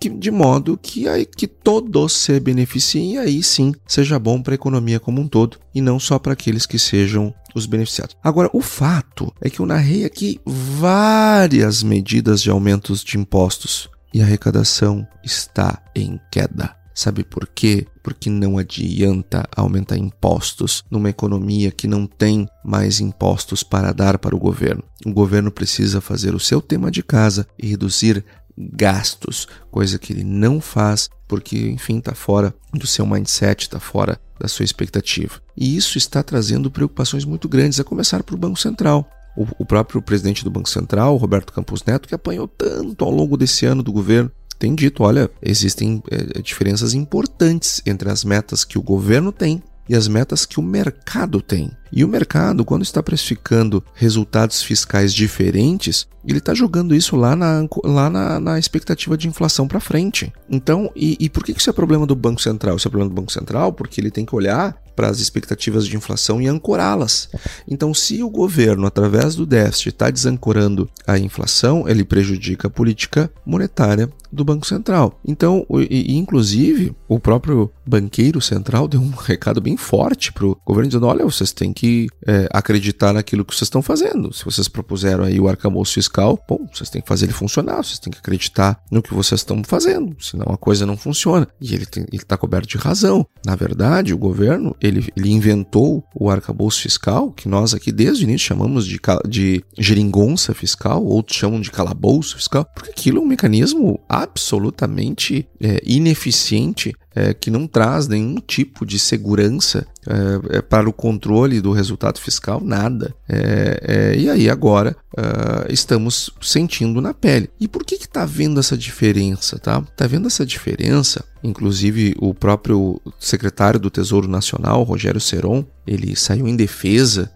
de, 0.00 0.30
modo 0.30 0.78
que, 0.80 1.08
aí, 1.08 1.24
que 1.26 1.46
todos 1.46 2.12
se 2.12 2.40
beneficiem 2.40 3.14
e 3.14 3.18
aí 3.18 3.42
sim 3.42 3.74
seja 3.86 4.18
bom 4.18 4.40
para 4.40 4.54
a 4.54 4.56
economia 4.56 4.98
como 4.98 5.20
um 5.20 5.28
todo 5.28 5.58
e 5.74 5.80
não 5.80 5.98
só 5.98 6.18
para 6.18 6.32
aqueles 6.32 6.66
que 6.66 6.78
sejam 6.78 7.34
os 7.54 7.66
beneficiados. 7.66 8.16
Agora, 8.22 8.48
o 8.52 8.60
fato 8.60 9.32
é 9.40 9.50
que 9.50 9.60
eu 9.60 9.66
narrei 9.66 10.04
aqui 10.04 10.40
várias 10.44 11.82
medidas 11.82 12.42
de 12.42 12.50
aumentos 12.50 13.04
de 13.04 13.18
impostos 13.18 13.90
e 14.12 14.20
a 14.20 14.24
arrecadação 14.24 15.06
está 15.22 15.82
em 15.94 16.18
queda. 16.30 16.78
Sabe 16.98 17.22
por 17.22 17.46
quê? 17.46 17.86
Porque 18.02 18.28
não 18.28 18.58
adianta 18.58 19.48
aumentar 19.54 19.96
impostos 19.96 20.82
numa 20.90 21.08
economia 21.08 21.70
que 21.70 21.86
não 21.86 22.08
tem 22.08 22.48
mais 22.64 22.98
impostos 22.98 23.62
para 23.62 23.92
dar 23.92 24.18
para 24.18 24.34
o 24.34 24.38
governo. 24.38 24.82
O 25.06 25.12
governo 25.12 25.52
precisa 25.52 26.00
fazer 26.00 26.34
o 26.34 26.40
seu 26.40 26.60
tema 26.60 26.90
de 26.90 27.00
casa 27.00 27.46
e 27.56 27.68
reduzir 27.68 28.24
gastos, 28.72 29.46
coisa 29.70 29.98
que 29.98 30.12
ele 30.12 30.24
não 30.24 30.60
faz 30.60 31.08
porque, 31.28 31.68
enfim, 31.68 31.98
está 31.98 32.14
fora 32.14 32.54
do 32.72 32.86
seu 32.86 33.06
mindset, 33.06 33.64
está 33.64 33.78
fora 33.78 34.18
da 34.40 34.48
sua 34.48 34.64
expectativa. 34.64 35.40
E 35.54 35.76
isso 35.76 35.98
está 35.98 36.22
trazendo 36.22 36.70
preocupações 36.70 37.24
muito 37.24 37.48
grandes, 37.48 37.78
a 37.78 37.84
começar 37.84 38.22
para 38.22 38.34
o 38.34 38.38
Banco 38.38 38.58
Central. 38.58 39.08
O, 39.36 39.64
próprio 39.64 40.02
presidente 40.02 40.42
do 40.42 40.50
Banco 40.50 40.68
Central, 40.68 41.16
Roberto 41.16 41.52
Campos 41.52 41.84
Neto, 41.84 42.08
que 42.08 42.14
apanhou 42.14 42.48
tanto 42.48 43.04
ao 43.04 43.10
longo 43.10 43.36
desse 43.36 43.66
ano 43.66 43.84
do 43.84 43.92
governo, 43.92 44.32
tem 44.58 44.74
dito: 44.74 45.04
olha, 45.04 45.30
existem 45.40 46.02
é, 46.10 46.42
diferenças 46.42 46.92
importantes 46.92 47.80
entre 47.86 48.10
as 48.10 48.24
metas 48.24 48.64
que 48.64 48.76
o 48.76 48.82
governo 48.82 49.30
tem 49.30 49.62
e 49.88 49.94
as 49.94 50.08
metas 50.08 50.44
que 50.44 50.60
o 50.60 50.62
mercado 50.62 51.40
tem. 51.40 51.70
E 51.90 52.04
o 52.04 52.08
mercado, 52.08 52.64
quando 52.64 52.82
está 52.82 53.02
precificando 53.02 53.82
resultados 53.94 54.62
fiscais 54.62 55.14
diferentes, 55.14 56.06
ele 56.26 56.38
está 56.38 56.52
jogando 56.52 56.94
isso 56.94 57.16
lá 57.16 57.34
na, 57.34 57.66
lá 57.82 58.10
na, 58.10 58.38
na 58.38 58.58
expectativa 58.58 59.16
de 59.16 59.28
inflação 59.28 59.66
para 59.66 59.80
frente. 59.80 60.32
Então, 60.48 60.90
e, 60.94 61.16
e 61.18 61.30
por 61.30 61.42
que 61.42 61.52
isso 61.52 61.70
é 61.70 61.72
problema 61.72 62.06
do 62.06 62.14
Banco 62.14 62.42
Central? 62.42 62.76
Isso 62.76 62.86
é 62.86 62.90
problema 62.90 63.10
do 63.10 63.18
Banco 63.18 63.32
Central 63.32 63.72
porque 63.72 64.00
ele 64.00 64.10
tem 64.10 64.26
que 64.26 64.34
olhar 64.34 64.76
para 64.98 65.08
as 65.08 65.20
expectativas 65.20 65.86
de 65.86 65.96
inflação 65.96 66.42
e 66.42 66.48
ancorá-las. 66.48 67.30
Então, 67.68 67.94
se 67.94 68.20
o 68.20 68.28
governo, 68.28 68.84
através 68.84 69.36
do 69.36 69.46
déficit, 69.46 69.90
está 69.90 70.10
desancorando 70.10 70.90
a 71.06 71.16
inflação, 71.16 71.88
ele 71.88 72.02
prejudica 72.02 72.66
a 72.66 72.70
política 72.70 73.30
monetária 73.46 74.10
do 74.32 74.44
Banco 74.44 74.66
Central. 74.66 75.18
Então, 75.24 75.64
e, 75.88 76.16
inclusive, 76.16 76.94
o 77.08 77.18
próprio 77.18 77.70
banqueiro 77.86 78.40
central 78.40 78.86
deu 78.86 79.00
um 79.00 79.10
recado 79.16 79.60
bem 79.60 79.76
forte 79.76 80.32
para 80.32 80.46
o 80.46 80.56
governo, 80.64 80.88
dizendo: 80.88 81.06
olha, 81.06 81.24
vocês 81.24 81.52
têm 81.52 81.72
que 81.72 82.08
é, 82.26 82.48
acreditar 82.52 83.12
naquilo 83.12 83.44
que 83.44 83.54
vocês 83.54 83.66
estão 83.66 83.80
fazendo. 83.80 84.32
Se 84.32 84.44
vocês 84.44 84.68
propuseram 84.68 85.24
aí 85.24 85.40
o 85.40 85.48
arcabouço 85.48 85.94
fiscal, 85.94 86.38
bom, 86.48 86.66
vocês 86.72 86.90
têm 86.90 87.00
que 87.00 87.08
fazer 87.08 87.26
ele 87.26 87.32
funcionar, 87.32 87.76
vocês 87.76 87.98
têm 87.98 88.12
que 88.12 88.18
acreditar 88.18 88.80
no 88.90 89.02
que 89.02 89.14
vocês 89.14 89.40
estão 89.40 89.62
fazendo, 89.64 90.16
senão 90.20 90.46
a 90.52 90.56
coisa 90.56 90.84
não 90.84 90.96
funciona. 90.96 91.48
E 91.60 91.74
ele 91.74 91.86
está 92.12 92.36
coberto 92.36 92.68
de 92.68 92.76
razão. 92.76 93.26
Na 93.44 93.56
verdade, 93.56 94.12
o 94.12 94.18
governo 94.18 94.76
ele, 94.88 95.06
ele 95.16 95.30
inventou 95.30 96.04
o 96.14 96.30
arcabouço 96.30 96.82
fiscal, 96.82 97.30
que 97.30 97.48
nós 97.48 97.74
aqui 97.74 97.92
desde 97.92 98.24
o 98.24 98.28
início 98.28 98.46
chamamos 98.46 98.86
de, 98.86 99.00
de 99.28 99.64
geringonça 99.78 100.54
fiscal, 100.54 101.04
outros 101.04 101.36
chamam 101.36 101.60
de 101.60 101.70
calabouço 101.70 102.36
fiscal, 102.36 102.66
porque 102.74 102.90
aquilo 102.90 103.18
é 103.18 103.20
um 103.20 103.26
mecanismo 103.26 104.00
absolutamente 104.08 105.48
é, 105.60 105.80
ineficiente 105.84 106.94
é, 107.18 107.34
que 107.34 107.50
não 107.50 107.66
traz 107.66 108.06
nenhum 108.06 108.36
tipo 108.36 108.86
de 108.86 108.96
segurança 108.96 109.84
é, 110.06 110.58
é 110.58 110.62
para 110.62 110.88
o 110.88 110.92
controle 110.92 111.60
do 111.60 111.72
resultado 111.72 112.20
fiscal, 112.20 112.60
nada. 112.62 113.12
É, 113.28 113.80
é 113.82 114.16
e 114.16 114.30
aí 114.30 114.48
agora 114.48 114.96
é, 115.16 115.72
estamos 115.72 116.30
sentindo 116.40 117.00
na 117.00 117.12
pele. 117.12 117.50
E 117.58 117.66
por 117.66 117.84
que 117.84 117.96
está 117.96 118.24
vendo 118.24 118.60
essa 118.60 118.76
diferença? 118.76 119.58
Tá? 119.58 119.82
Tá 119.96 120.06
vendo 120.06 120.28
essa 120.28 120.46
diferença? 120.46 121.24
Inclusive 121.42 122.14
o 122.20 122.32
próprio 122.32 123.00
secretário 123.18 123.80
do 123.80 123.90
Tesouro 123.90 124.28
Nacional, 124.28 124.84
Rogério 124.84 125.20
Seron, 125.20 125.64
ele 125.86 126.14
saiu 126.14 126.46
em 126.46 126.56
defesa 126.56 127.30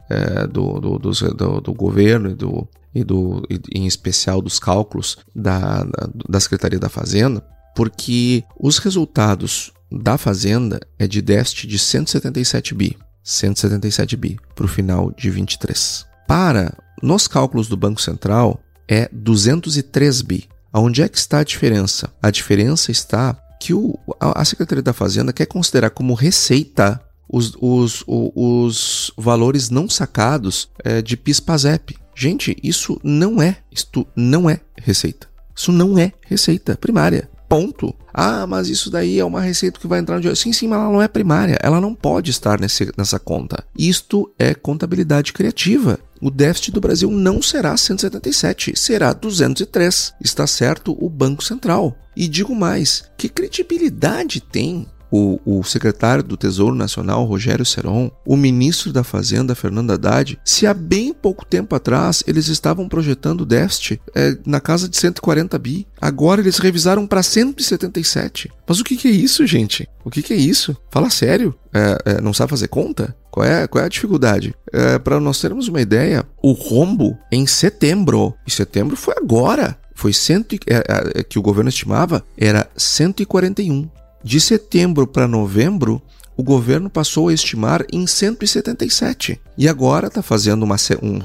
do, 0.51 0.81
do, 0.81 0.99
do, 0.99 1.61
do 1.61 1.73
governo 1.73 2.31
e 2.31 2.35
do, 2.35 2.69
e 2.95 3.05
do, 3.05 3.43
em 3.73 3.87
especial 3.87 4.43
dos 4.43 4.59
cálculos 4.59 5.19
da, 5.35 5.87
da 6.29 6.41
Secretaria 6.41 6.81
da 6.81 6.89
Fazenda, 6.89 7.45
porque 7.75 8.45
os 8.59 8.79
resultados 8.79 9.73
da 9.91 10.17
Fazenda 10.17 10.81
é 10.99 11.07
de 11.07 11.21
déficit 11.21 11.67
de 11.67 11.79
177 11.79 12.75
bi, 12.75 12.97
177 13.23 14.17
bi 14.17 14.39
para 14.55 14.65
o 14.65 14.69
final 14.69 15.11
de 15.13 15.31
23. 15.31 16.07
Para 16.27 16.73
nos 17.03 17.29
cálculos 17.29 17.69
do 17.69 17.77
Banco 17.77 18.01
Central 18.01 18.61
é 18.89 19.09
203 19.13 20.23
bi. 20.23 20.49
Aonde 20.73 21.03
é 21.03 21.09
que 21.09 21.19
está 21.19 21.41
a 21.41 21.45
diferença? 21.45 22.11
A 22.23 22.31
diferença 22.31 22.91
está 22.91 23.39
que 23.61 23.75
o, 23.75 23.99
a 24.19 24.45
Secretaria 24.45 24.83
da 24.83 24.93
Fazenda 24.93 25.33
quer 25.33 25.47
considerar 25.47 25.91
como 25.91 26.15
receita 26.15 27.01
os, 27.29 27.57
os, 27.61 28.03
os, 28.07 28.33
os 28.35 29.13
valores 29.17 29.71
não 29.71 29.89
sacados 29.89 30.69
é, 30.85 31.01
de 31.01 31.17
PIS-PASEP. 31.17 31.97
Gente, 32.15 32.57
isso 32.63 33.01
não 33.03 33.41
é, 33.41 33.59
isto 33.71 34.07
não 34.17 34.51
é 34.51 34.61
receita. 34.77 35.29
Isso 35.55 35.71
não 35.71 35.99
é 35.99 36.13
receita 36.23 36.77
primária. 36.77 37.31
Ponto. 37.53 37.95
Ah, 38.15 38.47
mas 38.47 38.71
isso 38.71 38.91
daí 38.91 39.21
é 39.21 39.25
uma 39.27 39.43
receita 39.43 39.79
que 39.79 39.87
vai 39.87 39.99
entrar 39.99 40.15
no 40.15 40.23
dinheiro. 40.23 40.35
Sim, 40.35 40.55
sim, 40.55 40.67
mas 40.67 40.79
ela 40.79 40.91
não 40.91 41.03
é 41.03 41.07
primária. 41.07 41.59
Ela 41.63 41.83
não 41.83 41.95
pode 41.95 42.31
estar 42.31 42.59
nesse, 42.59 42.91
nessa 42.97 43.19
conta. 43.19 43.63
Isto 43.79 44.33
é 44.39 44.55
contabilidade 44.55 45.35
criativa. 45.35 45.99
O 46.19 46.31
déficit 46.31 46.73
do 46.73 46.81
Brasil 46.81 47.11
não 47.11 47.43
será 47.43 47.77
177, 47.77 48.73
será 48.75 49.13
203. 49.13 50.15
Está 50.19 50.47
certo 50.47 50.97
o 50.99 51.11
Banco 51.11 51.45
Central. 51.45 51.95
E 52.17 52.27
digo 52.27 52.55
mais: 52.55 53.05
que 53.19 53.29
credibilidade 53.29 54.41
tem 54.41 54.87
o, 55.13 55.39
o 55.45 55.63
secretário 55.63 56.25
do 56.25 56.39
Tesouro 56.39 56.75
Nacional, 56.75 57.25
Rogério 57.25 57.67
Seron, 57.67 58.11
o 58.27 58.37
ministro 58.37 58.91
da 58.93 59.05
Fazenda, 59.05 59.55
Fernando 59.55 59.91
Haddad, 59.91 60.39
se 60.43 60.67
há 60.67 60.73
bem 60.73 61.13
pouco 61.13 61.45
tempo 61.45 61.77
atrás 61.77 62.25
eles 62.27 62.49
estavam 62.49 62.89
projetando 62.89 63.45
déficit 63.45 64.01
é, 64.15 64.37
na 64.47 64.59
casa 64.59 64.89
de 64.89 64.97
140 64.97 65.59
bi, 65.59 65.87
agora 66.01 66.41
eles 66.41 66.57
revisaram 66.57 67.07
para 67.07 67.23
177. 67.23 68.51
Mas 68.67 68.81
o 68.81 68.85
que, 68.85 68.97
que, 68.97 69.09
é 69.09 69.11
isso, 69.11 69.47
gente? 69.47 69.87
O 70.03 70.11
que, 70.11 70.23
que 70.23 70.33
é 70.33 70.37
isso? 70.37 70.75
Fala 70.91 71.11
sério. 71.11 71.55
É, 71.75 71.99
é, 72.07 72.21
não 72.21 72.33
sabe 72.33 72.51
fazer 72.51 72.69
conta? 72.69 73.15
Qual 73.31 73.45
é, 73.45 73.67
qual 73.67 73.83
é 73.83 73.87
a 73.87 73.91
dificuldade? 73.91 74.55
É, 74.73 74.99
para 74.99 75.21
nós 75.21 75.41
termos 75.41 75.69
uma 75.69 75.81
ideia, 75.81 76.25
o 76.43 76.53
rombo 76.53 77.19
em 77.31 77.47
setembro, 77.47 78.35
e 78.47 78.51
setembro 78.51 78.97
foi 78.97 79.15
agora, 79.17 79.79
foi 79.95 80.13
cento, 80.13 80.57
é, 80.67 81.19
é, 81.19 81.23
que 81.23 81.39
o 81.39 81.43
governo 81.43 81.69
estimava, 81.69 82.25
era 82.37 82.69
141. 82.77 83.89
De 84.25 84.41
setembro 84.41 85.07
para 85.07 85.27
novembro, 85.27 86.01
o 86.43 86.45
governo 86.45 86.91
passou 86.91 87.29
a 87.29 87.33
estimar 87.33 87.87
em 87.93 88.05
177. 88.05 89.41
E 89.57 89.69
agora 89.69 90.09
está 90.09 90.23
fazendo 90.23 90.65
uma, 90.65 90.75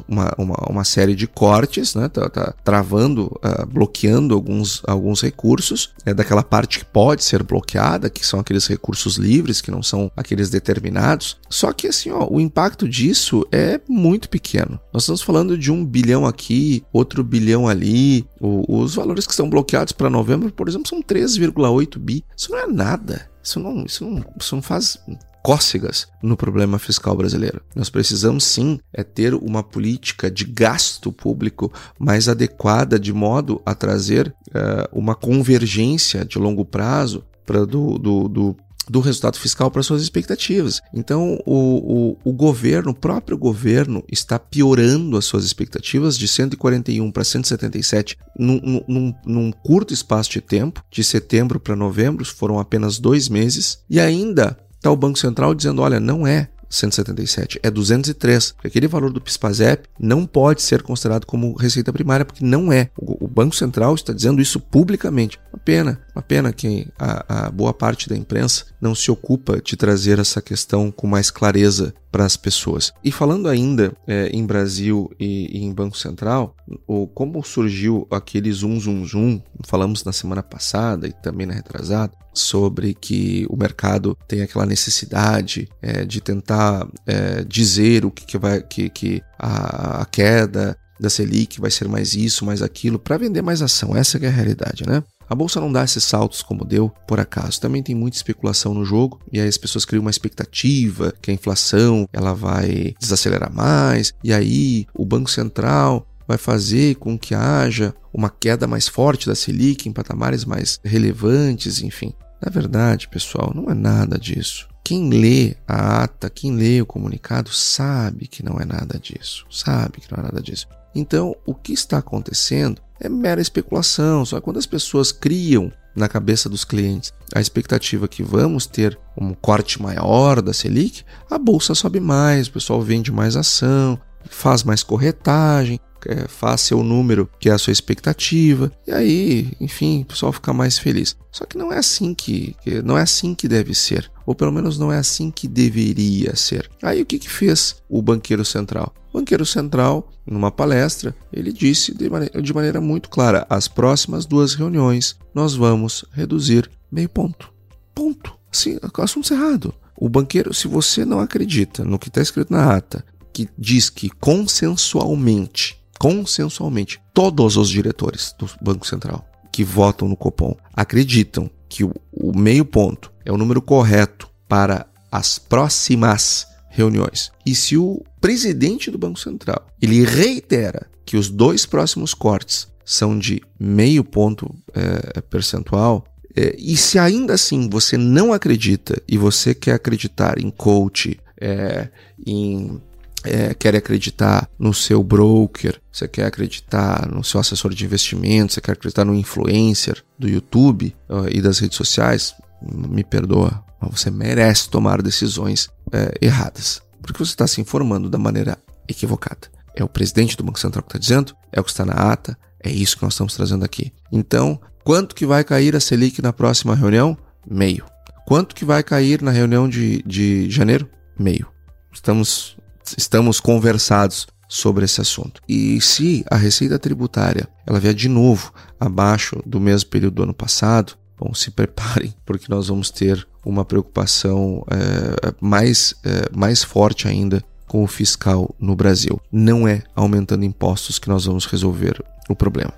uma, 0.08 0.36
uma, 0.38 0.56
uma, 0.70 0.84
série 0.84 1.16
de 1.16 1.26
cortes, 1.26 1.96
né? 1.96 2.08
tá, 2.08 2.30
tá 2.30 2.54
travando, 2.64 3.26
uh, 3.44 3.66
bloqueando 3.66 4.36
alguns, 4.36 4.84
alguns 4.86 5.22
recursos, 5.22 5.92
é 6.06 6.14
daquela 6.14 6.44
parte 6.44 6.80
que 6.80 6.86
pode 6.86 7.24
ser 7.24 7.42
bloqueada, 7.42 8.12
que 8.12 8.24
são 8.24 8.40
aqueles 8.40 8.68
recursos 8.68 9.16
livres, 9.16 9.60
que 9.60 9.72
não 9.72 9.82
são 9.82 10.12
aqueles 10.16 10.52
determinados. 10.52 11.38
Só 11.50 11.74
que 11.74 11.88
assim, 11.88 12.12
ó, 12.12 12.28
o 12.30 12.40
impacto 12.40 12.88
disso 12.88 13.44
é 13.52 13.82
muito 13.90 14.30
pequeno. 14.30 14.80
Nós 14.94 15.02
estamos 15.02 15.24
falando 15.24 15.58
de 15.58 15.72
um 15.72 15.84
bilhão 15.84 16.28
aqui, 16.28 16.84
outro 16.94 17.24
bilhão 17.24 17.68
ali. 17.68 18.28
O, 18.40 18.82
os 18.82 18.94
valores 18.94 19.26
que 19.26 19.32
estão 19.32 19.50
bloqueados 19.50 19.94
para 19.94 20.12
novembro, 20.12 20.52
por 20.52 20.68
exemplo, 20.68 20.88
são 20.88 21.02
3,8 21.02 21.98
bi. 21.98 22.24
Isso 22.38 22.52
não 22.52 22.60
é 22.60 22.68
nada. 22.68 23.28
Isso 23.48 23.62
não, 23.62 23.86
isso 23.86 24.06
não, 24.06 24.26
isso 24.38 24.56
não 24.56 24.62
faz 24.62 24.98
cócegas 25.42 26.06
no 26.22 26.36
problema 26.36 26.78
fiscal 26.78 27.16
brasileiro. 27.16 27.62
Nós 27.74 27.90
precisamos 27.90 28.44
sim 28.44 28.78
é 28.92 29.04
ter 29.04 29.34
uma 29.34 29.64
política 29.64 30.30
de 30.30 30.44
gasto 30.44 31.14
público 31.14 31.72
mais 31.98 32.28
adequada 32.28 33.00
de 33.00 33.14
modo 33.14 33.62
a 33.66 33.74
trazer 33.74 34.36
uh, 34.50 34.90
uma 34.92 35.16
convergência 35.16 36.26
de 36.26 36.38
longo 36.38 36.66
prazo 36.66 37.24
para 37.46 37.66
do, 37.66 37.98
do, 37.98 38.28
do 38.28 38.58
do 38.90 39.00
resultado 39.00 39.38
fiscal 39.38 39.70
para 39.70 39.84
suas 39.84 40.02
expectativas. 40.02 40.82
Então, 40.94 41.40
o, 41.46 42.16
o, 42.24 42.30
o, 42.30 42.34
governo, 42.34 42.92
o 42.92 42.96
próprio 42.96 43.38
governo, 43.38 44.04
está 44.12 44.40
piorando 44.40 45.18
as 45.18 45.26
suas 45.26 45.44
expectativas 45.44 46.18
de 46.18 46.28
141 46.28 47.12
para 47.12 47.24
177 47.24 48.18
num, 48.38 48.84
num, 48.88 49.14
num 49.26 49.52
curto 49.52 49.94
espaço 49.94 50.32
de 50.32 50.42
tempo, 50.42 50.84
de 50.92 51.04
setembro 51.04 51.60
para 51.60 51.76
novembro, 51.76 52.26
foram 52.26 52.60
apenas 52.60 53.00
dois 53.00 53.30
meses, 53.30 53.80
e 53.90 54.00
ainda 54.00 54.58
está 54.76 54.92
o 54.92 54.96
Banco 54.96 55.20
Central 55.20 55.54
dizendo: 55.54 55.82
olha, 55.82 56.00
não 56.00 56.26
é 56.26 56.50
177, 56.70 57.60
é 57.64 57.70
203. 57.70 58.56
Aquele 58.64 58.88
valor 58.88 59.12
do 59.12 59.22
PIS/PASEP 59.22 59.88
não 60.00 60.26
pode 60.26 60.62
ser 60.62 60.82
considerado 60.82 61.26
como 61.26 61.56
receita 61.56 61.94
primária, 61.94 62.26
porque 62.26 62.44
não 62.44 62.72
é. 62.72 62.90
O, 62.98 63.26
o 63.26 63.28
Banco 63.28 63.56
Central 63.56 63.96
está 63.96 64.14
dizendo 64.14 64.42
isso 64.42 64.60
publicamente. 64.60 65.40
Uma 65.52 65.60
pena, 65.60 66.02
uma 66.16 66.22
pena 66.22 66.54
que 66.54 66.88
a, 66.98 67.48
a 67.48 67.52
boa 67.52 67.74
parte 67.74 68.10
da 68.10 68.16
imprensa 68.16 68.66
não 68.82 68.94
se 68.94 69.10
ocupa 69.10 69.62
de 69.62 69.76
trazer 69.76 70.20
essa 70.20 70.42
questão 70.42 70.92
com 70.92 71.08
mais 71.08 71.30
clareza 71.32 71.94
para 72.12 72.26
as 72.26 72.38
pessoas. 72.38 72.94
E 73.04 73.12
falando 73.12 73.48
ainda 73.48 73.94
é, 74.08 74.28
em 74.30 74.46
Brasil 74.46 75.12
e, 75.20 75.58
e, 75.58 75.64
em 75.64 75.74
Banco 75.74 75.98
Central, 75.98 76.56
o, 76.88 77.08
como 77.08 77.44
surgiu 77.44 78.08
aquele 78.10 78.52
zoom, 78.52 78.80
zoom, 78.80 79.06
zoom, 79.06 79.42
falamos 79.66 80.04
na 80.04 80.12
semana 80.12 80.42
passada 80.42 81.08
e 81.08 81.14
também 81.14 81.46
na 81.46 81.54
retrasada, 81.54 82.14
sobre 82.34 82.94
que 82.94 83.46
o 83.50 83.58
mercado 83.58 84.18
tem 84.28 84.42
aquela 84.42 84.66
necessidade 84.66 85.68
é, 85.82 86.06
de 86.06 86.22
tentar 86.22 86.88
é, 87.06 87.44
dizer 87.44 88.06
o 88.06 88.12
que, 88.12 88.26
que 88.26 88.38
vai 88.38 88.62
que, 88.62 88.90
que 88.90 89.22
a, 89.40 90.02
a 90.02 90.06
queda 90.06 90.78
da 91.00 91.10
Selic 91.10 91.60
vai 91.60 91.70
ser 91.72 91.88
mais 91.88 92.16
isso, 92.16 92.46
mais 92.46 92.62
aquilo, 92.62 92.98
para 92.98 93.18
vender 93.18 93.42
mais 93.42 93.62
ação. 93.62 93.96
Essa 93.96 94.18
é 94.18 94.28
a 94.28 94.32
realidade, 94.32 94.84
né? 94.88 95.04
A 95.30 95.36
bolsa 95.36 95.60
não 95.60 95.72
dá 95.72 95.84
esses 95.84 96.04
saltos 96.04 96.42
como 96.42 96.64
deu 96.64 96.90
por 97.08 97.20
acaso. 97.20 97.60
Também 97.60 97.84
tem 97.84 97.94
muita 97.94 98.18
especulação 98.18 98.74
no 98.74 98.86
jogo 98.86 99.20
e 99.32 99.40
aí 99.40 99.48
as 99.48 99.58
pessoas 99.58 99.84
criam 99.84 100.02
uma 100.02 100.12
expectativa 100.12 101.14
que 101.22 101.32
a 101.32 101.34
inflação 101.34 102.08
ela 102.14 102.34
vai 102.34 102.96
desacelerar 103.00 103.54
mais 103.54 104.14
e 104.24 104.34
aí 104.34 104.88
o 104.94 105.06
Banco 105.06 105.30
Central 105.30 106.08
vai 106.28 106.38
fazer 106.38 106.96
com 106.96 107.18
que 107.18 107.34
haja 107.34 107.94
uma 108.14 108.30
queda 108.30 108.68
mais 108.68 108.88
forte 108.88 109.28
da 109.28 109.36
Selic 109.36 109.88
em 109.88 109.94
patamares 109.94 110.44
mais 110.44 110.80
relevantes, 110.84 111.82
enfim. 111.82 112.14
Na 112.44 112.52
verdade, 112.52 113.08
pessoal, 113.08 113.52
não 113.56 113.70
é 113.70 113.74
nada 113.74 114.20
disso. 114.20 114.68
Quem 114.84 115.10
lê 115.10 115.56
a 115.68 116.04
ata, 116.04 116.30
quem 116.30 116.56
lê 116.56 116.82
o 116.82 116.86
comunicado, 116.86 117.52
sabe 117.52 118.28
que 118.28 118.44
não 118.44 118.60
é 118.60 118.66
nada 118.66 119.00
disso. 119.00 119.46
Sabe 119.50 120.00
que 120.00 120.12
não 120.12 120.20
é 120.20 120.24
nada 120.24 120.42
disso. 120.42 120.68
Então, 120.96 121.36
o 121.46 121.54
que 121.54 121.74
está 121.74 121.98
acontecendo 121.98 122.82
é 123.00 123.10
mera 123.10 123.42
especulação. 123.42 124.26
Só 124.26 124.40
quando 124.42 124.58
as 124.58 124.66
pessoas 124.66 125.12
criam 125.12 125.72
na 125.96 126.08
cabeça 126.08 126.48
dos 126.48 126.64
clientes 126.64 127.12
a 127.34 127.42
expectativa 127.42 128.08
que 128.08 128.24
vamos 128.24 128.66
ter 128.66 128.98
um 129.20 129.34
corte 129.34 129.82
maior 129.82 130.42
da 130.42 130.54
Selic, 130.54 131.04
a 131.30 131.38
bolsa 131.38 131.76
sobe 131.76 132.00
mais, 132.00 132.48
o 132.48 132.52
pessoal 132.52 132.82
vende 132.82 133.12
mais 133.12 133.36
ação, 133.36 134.00
faz 134.30 134.64
mais 134.64 134.84
corretagem, 134.84 135.80
é, 136.06 136.28
faz 136.28 136.62
seu 136.62 136.84
número, 136.84 137.30
que 137.40 137.50
é 137.50 137.54
a 137.54 137.58
sua 137.58 137.72
expectativa, 137.72 138.72
e 138.86 138.92
aí, 138.92 139.52
enfim, 139.60 140.02
o 140.02 140.06
pessoal 140.06 140.32
fica 140.32 140.54
mais 140.54 140.78
feliz. 140.78 141.16
Só 141.32 141.46
que 141.46 141.58
não 141.58 141.72
é 141.72 141.78
assim 141.78 142.14
que, 142.14 142.56
não 142.84 142.98
é 142.98 143.02
assim 143.02 143.34
que 143.34 143.48
deve 143.48 143.74
ser, 143.74 144.12
ou 144.26 144.36
pelo 144.36 144.52
menos 144.52 144.78
não 144.78 144.92
é 144.92 144.98
assim 144.98 145.32
que 145.32 145.48
deveria 145.48 146.36
ser. 146.36 146.70
Aí 146.82 147.02
o 147.02 147.06
que, 147.06 147.20
que 147.20 147.30
fez 147.30 147.78
o 147.90 148.02
banqueiro 148.02 148.44
central? 148.44 148.94
O 149.14 149.20
banqueiro 149.20 149.46
central, 149.46 150.12
numa 150.26 150.52
palestra, 150.52 151.16
ele 151.32 151.52
disse 151.52 151.94
de 151.94 152.10
maneira, 152.10 152.42
de 152.42 152.54
maneira 152.54 152.82
muito 152.82 153.10
clara: 153.10 153.46
as 153.50 153.68
próximas 153.68 154.26
duas 154.26 154.54
reuniões 154.54 155.18
nós 155.34 155.56
vamos 155.56 156.06
reduzir 156.12 156.70
meio 156.92 157.10
ponto. 157.10 157.52
Ponto. 157.96 158.36
Sim, 158.52 158.80
assunto 158.98 159.26
encerrado. 159.26 159.74
O 159.96 160.08
banqueiro, 160.08 160.54
se 160.54 160.68
você 160.68 161.04
não 161.04 161.20
acredita 161.20 161.84
no 161.84 161.98
que 161.98 162.08
está 162.08 162.22
escrito 162.22 162.54
na 162.54 162.76
ata, 162.76 163.04
que 163.34 163.48
diz 163.58 163.90
que 163.90 164.10
consensualmente 164.10 165.77
consensualmente, 166.00 167.02
todos 167.14 167.58
os 167.58 167.70
diretores 167.70 168.34
do 168.38 168.50
Banco 168.62 168.86
Central 168.88 169.28
que 169.52 169.64
votam 169.64 170.08
no 170.08 170.16
Copom 170.16 170.56
acreditam 170.74 171.50
que 171.68 171.84
o, 171.84 171.92
o 172.12 172.38
meio 172.38 172.64
ponto 172.64 173.12
é 173.26 173.32
o 173.32 173.38
número 173.38 173.62
correto 173.62 174.30
para 174.48 174.86
as 175.12 175.40
próximas 175.40 176.48
reuniões. 176.70 177.32
E 177.46 177.56
se 177.56 177.76
o 177.76 178.04
presidente 178.22 178.92
do 178.92 178.98
Banco 178.98 179.20
Central 179.20 179.66
ele 179.82 180.06
reitera 180.06 180.88
que 181.06 181.18
os 181.18 181.30
dois 181.30 181.66
próximos 181.66 182.14
cortes 182.14 182.68
são 182.86 183.18
de 183.18 183.42
meio 183.60 184.04
ponto 184.04 184.54
é, 184.74 185.22
percentual, 185.22 186.06
é, 186.36 186.56
e 186.58 186.78
se 186.78 187.00
ainda 187.00 187.34
assim 187.34 187.68
você 187.68 187.98
não 187.98 188.32
acredita 188.32 189.02
e 189.08 189.18
você 189.18 189.56
quer 189.56 189.74
acreditar 189.74 190.38
em 190.38 190.52
coach, 190.52 191.20
é, 191.42 191.90
em 192.26 192.80
é, 193.28 193.54
quer 193.54 193.76
acreditar 193.76 194.50
no 194.58 194.74
seu 194.74 195.04
broker, 195.04 195.80
você 195.92 196.08
quer 196.08 196.26
acreditar 196.26 197.08
no 197.12 197.24
seu 197.24 197.40
assessor 197.40 197.74
de 197.74 197.86
investimentos, 197.86 198.56
você 198.56 198.62
quer 198.62 198.74
acreditar 198.74 199.06
no 199.06 199.16
influencer 199.16 200.04
do 200.18 200.28
YouTube 200.28 200.96
uh, 201.10 201.28
e 201.30 201.42
das 201.42 201.60
redes 201.60 201.78
sociais, 201.78 202.34
me 202.62 203.04
perdoa, 203.04 203.64
mas 203.80 204.00
você 204.00 204.10
merece 204.10 204.70
tomar 204.70 205.02
decisões 205.02 205.70
é, 205.92 206.14
erradas. 206.22 206.82
Porque 207.02 207.24
você 207.24 207.32
está 207.32 207.48
se 207.48 207.62
informando 207.62 208.10
da 208.10 208.18
maneira 208.18 208.58
equivocada. 208.88 209.48
É 209.76 209.84
o 209.84 209.90
presidente 209.90 210.36
do 210.36 210.44
Banco 210.44 210.60
Central 210.60 210.84
que 210.84 210.90
está 210.90 211.00
dizendo, 211.00 211.36
é 211.52 211.60
o 211.60 211.64
que 211.64 211.70
está 211.70 211.86
na 211.86 211.94
ata, 211.94 212.38
é 212.64 212.72
isso 212.72 212.98
que 212.98 213.04
nós 213.04 213.14
estamos 213.14 213.36
trazendo 213.36 213.64
aqui. 213.64 213.94
Então, 214.12 214.60
quanto 214.84 215.16
que 215.16 215.26
vai 215.26 215.44
cair 215.44 215.76
a 215.76 215.80
Selic 215.80 216.22
na 216.22 216.34
próxima 216.34 216.76
reunião? 216.76 217.18
Meio. 217.50 217.86
Quanto 218.28 218.56
que 218.56 218.66
vai 218.66 218.84
cair 218.84 219.22
na 219.22 219.32
reunião 219.32 219.70
de, 219.70 220.04
de 220.04 220.50
janeiro? 220.50 220.90
Meio. 221.18 221.48
Estamos 221.94 222.58
estamos 222.98 223.40
conversados 223.40 224.28
sobre 224.48 224.86
esse 224.86 225.02
assunto. 225.02 225.42
E 225.48 225.80
se 225.82 226.24
a 226.30 226.36
receita 226.36 226.80
tributária 226.80 227.48
ela 227.66 227.80
vier 227.80 227.94
de 227.94 228.08
novo 228.08 228.54
abaixo 228.80 229.42
do 229.46 229.60
mesmo 229.60 229.90
período 229.90 230.16
do 230.16 230.24
ano 230.24 230.34
passado, 230.34 230.94
bom, 231.20 231.34
se 231.34 231.52
preparem, 231.52 232.14
porque 232.26 232.46
nós 232.50 232.68
vamos 232.68 232.90
ter 232.90 233.28
uma 233.44 233.66
preocupação 233.66 234.64
é, 234.70 235.34
mais, 235.40 235.96
é, 236.04 236.30
mais 236.36 236.64
forte 236.64 237.08
ainda 237.08 237.44
com 237.66 237.84
o 237.84 237.88
fiscal 237.88 238.56
no 238.60 238.76
Brasil. 238.76 239.20
Não 239.32 239.68
é 239.68 239.84
aumentando 239.96 240.46
impostos 240.46 240.98
que 240.98 241.10
nós 241.10 241.26
vamos 241.26 241.46
resolver 241.46 242.02
o 242.30 242.36
problema. 242.36 242.74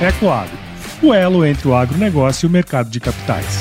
Ecoagro, 0.00 0.56
o 1.02 1.12
elo 1.12 1.44
entre 1.44 1.68
o 1.68 1.74
agronegócio 1.74 2.46
e 2.46 2.48
o 2.48 2.50
mercado 2.50 2.88
de 2.88 3.00
capitais. 3.00 3.57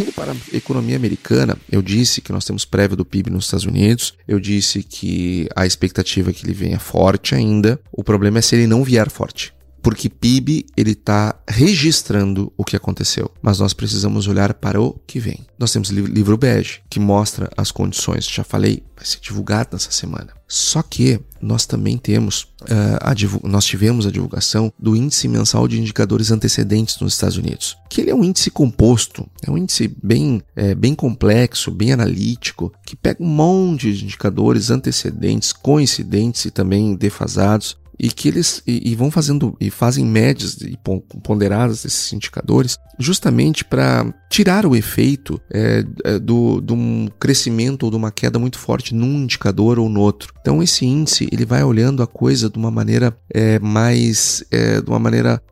Indo 0.00 0.12
para 0.12 0.32
a 0.32 0.56
economia 0.56 0.96
americana, 0.96 1.58
eu 1.70 1.82
disse 1.82 2.22
que 2.22 2.32
nós 2.32 2.46
temos 2.46 2.64
prévia 2.64 2.96
do 2.96 3.04
PIB 3.04 3.28
nos 3.28 3.44
Estados 3.44 3.66
Unidos, 3.66 4.14
eu 4.26 4.40
disse 4.40 4.82
que 4.82 5.46
a 5.54 5.66
expectativa 5.66 6.30
é 6.30 6.32
que 6.32 6.46
ele 6.46 6.54
venha 6.54 6.78
forte 6.78 7.34
ainda. 7.34 7.78
O 7.92 8.02
problema 8.02 8.38
é 8.38 8.42
se 8.42 8.56
ele 8.56 8.66
não 8.66 8.82
vier 8.82 9.10
forte 9.10 9.52
porque 9.82 10.08
PIB 10.08 10.66
ele 10.76 10.92
está 10.92 11.34
registrando 11.48 12.52
o 12.56 12.64
que 12.64 12.76
aconteceu, 12.76 13.30
mas 13.40 13.58
nós 13.58 13.72
precisamos 13.72 14.26
olhar 14.26 14.54
para 14.54 14.80
o 14.80 14.92
que 15.06 15.18
vem. 15.18 15.46
Nós 15.58 15.72
temos 15.72 15.88
livro 15.90 16.36
bege 16.36 16.80
que 16.88 17.00
mostra 17.00 17.50
as 17.56 17.70
condições. 17.70 18.26
Já 18.26 18.44
falei, 18.44 18.82
vai 18.96 19.04
ser 19.04 19.20
divulgado 19.20 19.70
nessa 19.72 19.90
semana. 19.90 20.34
Só 20.46 20.82
que 20.82 21.20
nós 21.40 21.66
também 21.66 21.96
temos, 21.96 22.42
uh, 22.62 23.48
nós 23.48 23.64
tivemos 23.64 24.06
a 24.06 24.10
divulgação 24.10 24.72
do 24.78 24.94
índice 24.94 25.28
mensal 25.28 25.66
de 25.66 25.80
indicadores 25.80 26.30
antecedentes 26.30 26.98
nos 27.00 27.14
Estados 27.14 27.36
Unidos, 27.36 27.76
que 27.88 28.00
ele 28.00 28.10
é 28.10 28.14
um 28.14 28.24
índice 28.24 28.50
composto, 28.50 29.26
é 29.46 29.50
um 29.50 29.56
índice 29.56 29.94
bem, 30.02 30.42
é, 30.54 30.74
bem 30.74 30.94
complexo, 30.94 31.70
bem 31.70 31.92
analítico, 31.92 32.72
que 32.84 32.96
pega 32.96 33.22
um 33.22 33.28
monte 33.28 33.92
de 33.92 34.04
indicadores 34.04 34.70
antecedentes, 34.70 35.52
coincidentes 35.52 36.44
e 36.44 36.50
também 36.50 36.94
defasados 36.94 37.76
e 38.02 38.10
que 38.10 38.28
eles 38.28 38.62
e, 38.66 38.90
e, 38.90 38.94
vão 38.94 39.10
fazendo 39.10 39.54
e 39.60 39.68
fazem 39.68 40.06
médias 40.06 40.56
e 40.62 40.78
ponderadas 41.22 41.82
desses 41.82 42.10
indicadores 42.14 42.78
justamente 42.98 43.62
para 43.62 44.10
tirar 44.30 44.64
o 44.64 44.74
efeito 44.74 45.38
é, 45.52 45.84
é, 46.04 46.18
do, 46.18 46.62
de 46.62 46.72
um 46.72 47.08
crescimento 47.18 47.82
ou 47.82 47.90
de 47.90 47.96
uma 47.96 48.10
queda 48.10 48.38
muito 48.38 48.58
forte 48.58 48.94
num 48.94 49.18
indicador 49.18 49.78
ou 49.78 49.88
no 49.88 50.00
outro. 50.00 50.32
Então 50.40 50.62
esse 50.62 50.86
índice 50.86 51.28
ele 51.30 51.44
vai 51.44 51.62
olhando 51.62 52.02
a 52.02 52.06
coisa 52.06 52.48
de 52.48 52.58
uma 52.58 52.70
maneira 52.70 53.14
é, 53.32 53.58
mais 53.58 54.42
é, 54.50 54.80
de 54.80 54.88
uma 54.88 54.98
maneira 54.98 55.42